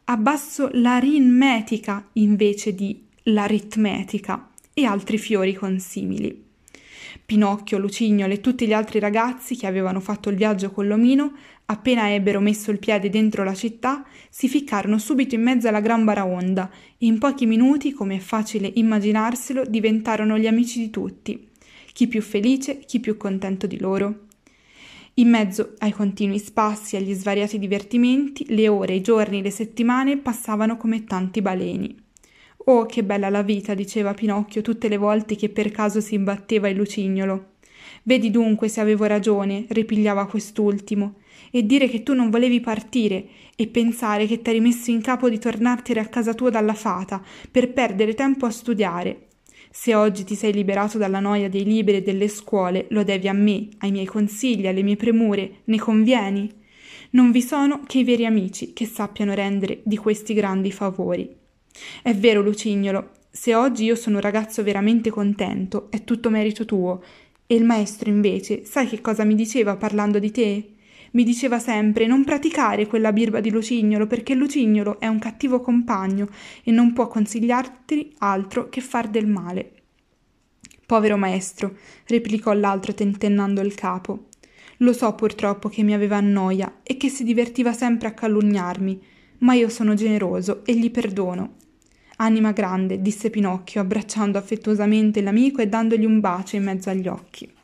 Abbasso 0.05 0.69
l'aritmetica 0.73 2.07
invece 2.13 2.73
di 2.73 3.03
l'aritmetica 3.23 4.49
e 4.73 4.85
altri 4.85 5.17
fiori 5.17 5.53
consimili. 5.53 6.45
Pinocchio, 7.25 7.77
Lucignolo 7.77 8.31
e 8.31 8.39
tutti 8.39 8.65
gli 8.65 8.73
altri 8.73 8.99
ragazzi 8.99 9.57
che 9.57 9.67
avevano 9.67 9.99
fatto 9.99 10.29
il 10.29 10.37
viaggio 10.37 10.71
con 10.71 10.87
l'omino, 10.87 11.33
appena 11.65 12.13
ebbero 12.13 12.39
messo 12.39 12.71
il 12.71 12.79
piede 12.79 13.09
dentro 13.09 13.43
la 13.43 13.53
città, 13.53 14.05
si 14.29 14.47
ficcarono 14.47 14.97
subito 14.97 15.35
in 15.35 15.41
mezzo 15.41 15.67
alla 15.67 15.81
gran 15.81 16.05
baraonda 16.05 16.69
e 16.97 17.05
in 17.05 17.17
pochi 17.17 17.45
minuti, 17.45 17.91
come 17.91 18.15
è 18.15 18.19
facile 18.19 18.71
immaginarselo, 18.73 19.65
diventarono 19.65 20.37
gli 20.37 20.47
amici 20.47 20.79
di 20.79 20.89
tutti, 20.89 21.49
chi 21.91 22.07
più 22.07 22.21
felice, 22.21 22.79
chi 22.79 22.99
più 22.99 23.17
contento 23.17 23.67
di 23.67 23.79
loro. 23.79 24.26
In 25.19 25.29
mezzo 25.29 25.73
ai 25.79 25.89
continui 25.91 26.37
spassi 26.37 26.95
agli 26.95 27.11
svariati 27.11 27.57
divertimenti, 27.57 28.45
le 28.49 28.67
ore, 28.67 28.93
i 28.93 29.01
giorni, 29.01 29.41
le 29.41 29.49
settimane 29.49 30.17
passavano 30.17 30.77
come 30.77 31.05
tanti 31.05 31.41
baleni. 31.41 31.95
Oh, 32.65 32.85
che 32.85 33.03
bella 33.03 33.27
la 33.29 33.41
vita, 33.41 33.73
diceva 33.73 34.13
Pinocchio 34.13 34.61
tutte 34.61 34.87
le 34.87 34.97
volte 34.97 35.35
che 35.35 35.49
per 35.49 35.71
caso 35.71 36.01
si 36.01 36.13
imbatteva 36.13 36.67
il 36.67 36.77
lucignolo. 36.77 37.53
Vedi 38.03 38.29
dunque 38.29 38.67
se 38.67 38.79
avevo 38.79 39.05
ragione, 39.05 39.65
ripigliava 39.69 40.27
quest'ultimo, 40.27 41.15
e 41.49 41.65
dire 41.65 41.87
che 41.87 42.03
tu 42.03 42.13
non 42.13 42.29
volevi 42.29 42.59
partire 42.59 43.25
e 43.55 43.65
pensare 43.65 44.27
che 44.27 44.43
t'eri 44.43 44.59
messo 44.59 44.91
in 44.91 45.01
capo 45.01 45.29
di 45.29 45.39
tornartene 45.39 45.99
a 45.99 46.05
casa 46.05 46.35
tua 46.35 46.51
dalla 46.51 46.75
fata 46.75 47.23
per 47.49 47.73
perdere 47.73 48.13
tempo 48.13 48.45
a 48.45 48.51
studiare. 48.51 49.26
Se 49.79 49.93
oggi 49.93 50.23
ti 50.23 50.33
sei 50.33 50.53
liberato 50.53 50.97
dalla 50.97 51.19
noia 51.19 51.49
dei 51.49 51.63
libri 51.63 51.97
e 51.97 52.01
delle 52.01 52.29
scuole, 52.29 52.87
lo 52.89 53.03
devi 53.03 53.27
a 53.27 53.33
me, 53.33 53.67
ai 53.77 53.91
miei 53.91 54.07
consigli, 54.07 54.65
alle 54.65 54.81
mie 54.81 54.95
premure, 54.95 55.61
ne 55.65 55.77
convieni? 55.77 56.51
Non 57.11 57.29
vi 57.29 57.43
sono 57.43 57.81
che 57.85 57.99
i 57.99 58.03
veri 58.03 58.25
amici 58.25 58.73
che 58.73 58.87
sappiano 58.87 59.35
rendere 59.35 59.81
di 59.83 59.95
questi 59.95 60.33
grandi 60.33 60.71
favori. 60.71 61.29
È 62.01 62.11
vero, 62.15 62.41
Lucignolo, 62.41 63.11
se 63.29 63.53
oggi 63.53 63.83
io 63.83 63.93
sono 63.93 64.15
un 64.15 64.23
ragazzo 64.23 64.63
veramente 64.63 65.11
contento, 65.11 65.91
è 65.91 66.03
tutto 66.03 66.31
merito 66.31 66.65
tuo. 66.65 67.03
E 67.45 67.53
il 67.53 67.63
maestro, 67.63 68.09
invece, 68.09 68.65
sai 68.65 68.87
che 68.87 68.99
cosa 68.99 69.25
mi 69.25 69.35
diceva 69.35 69.75
parlando 69.75 70.17
di 70.17 70.31
te? 70.31 70.69
Mi 71.17 71.23
diceva 71.23 71.57
sempre 71.57 72.05
non 72.05 72.23
praticare 72.23 72.85
quella 72.85 73.11
birba 73.11 73.39
di 73.39 73.49
Lucignolo 73.49 74.05
perché 74.05 74.35
Lucignolo 74.35 74.99
è 74.99 75.07
un 75.07 75.17
cattivo 75.17 75.61
compagno 75.61 76.29
e 76.63 76.69
non 76.69 76.93
può 76.93 77.07
consigliarti 77.07 78.13
altro 78.19 78.69
che 78.69 78.81
far 78.81 79.07
del 79.07 79.25
male. 79.25 79.71
Povero 80.85 81.17
maestro, 81.17 81.75
replicò 82.05 82.53
l'altro 82.53 82.93
tentennando 82.93 83.61
il 83.61 83.73
capo. 83.73 84.27
Lo 84.77 84.93
so 84.93 85.11
purtroppo 85.15 85.69
che 85.69 85.81
mi 85.81 85.95
aveva 85.95 86.17
a 86.17 86.21
noia 86.21 86.81
e 86.83 86.97
che 86.97 87.09
si 87.09 87.23
divertiva 87.23 87.73
sempre 87.73 88.09
a 88.09 88.13
calunniarmi, 88.13 89.01
ma 89.39 89.55
io 89.55 89.69
sono 89.69 89.95
generoso 89.95 90.63
e 90.65 90.75
gli 90.75 90.91
perdono. 90.91 91.55
Anima 92.17 92.51
grande, 92.51 93.01
disse 93.01 93.31
Pinocchio, 93.31 93.81
abbracciando 93.81 94.37
affettuosamente 94.37 95.23
l'amico 95.23 95.63
e 95.63 95.67
dandogli 95.67 96.05
un 96.05 96.19
bacio 96.19 96.57
in 96.57 96.63
mezzo 96.63 96.91
agli 96.91 97.07
occhi. 97.07 97.56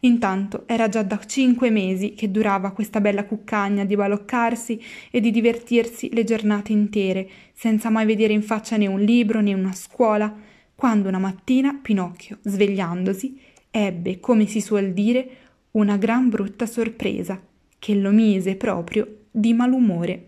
Intanto 0.00 0.64
era 0.66 0.88
già 0.88 1.02
da 1.02 1.18
cinque 1.26 1.68
mesi 1.68 2.14
che 2.14 2.30
durava 2.30 2.72
questa 2.72 3.00
bella 3.00 3.24
cuccagna 3.24 3.84
di 3.84 3.96
baloccarsi 3.96 4.80
e 5.10 5.20
di 5.20 5.30
divertirsi 5.30 6.08
le 6.12 6.24
giornate 6.24 6.72
intere, 6.72 7.28
senza 7.52 7.90
mai 7.90 8.06
vedere 8.06 8.32
in 8.32 8.42
faccia 8.42 8.76
né 8.76 8.86
un 8.86 9.00
libro 9.00 9.40
né 9.40 9.52
una 9.52 9.72
scuola, 9.72 10.34
quando 10.74 11.08
una 11.08 11.18
mattina 11.18 11.78
Pinocchio, 11.80 12.38
svegliandosi, 12.42 13.38
ebbe, 13.70 14.20
come 14.20 14.46
si 14.46 14.62
suol 14.62 14.92
dire, 14.92 15.28
una 15.72 15.98
gran 15.98 16.30
brutta 16.30 16.64
sorpresa, 16.64 17.38
che 17.78 17.94
lo 17.94 18.10
mise 18.10 18.56
proprio 18.56 19.24
di 19.30 19.52
malumore. 19.52 20.24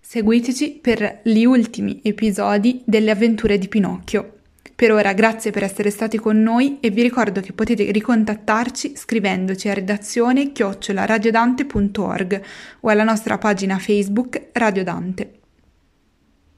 Seguiteci 0.00 0.78
per 0.80 1.22
gli 1.24 1.44
ultimi 1.44 2.00
episodi 2.04 2.82
delle 2.84 3.10
avventure 3.10 3.58
di 3.58 3.66
Pinocchio. 3.66 4.34
Per 4.76 4.90
ora 4.90 5.12
grazie 5.12 5.52
per 5.52 5.62
essere 5.62 5.90
stati 5.90 6.18
con 6.18 6.42
noi 6.42 6.78
e 6.80 6.90
vi 6.90 7.02
ricordo 7.02 7.40
che 7.40 7.52
potete 7.52 7.90
ricontattarci 7.92 8.96
scrivendoci 8.96 9.68
a 9.68 9.74
redazione 9.74 10.50
chiocciolaradiodante.org 10.50 12.42
o 12.80 12.88
alla 12.88 13.04
nostra 13.04 13.38
pagina 13.38 13.78
Facebook 13.78 14.48
Radio 14.52 14.82
Dante. 14.82 15.43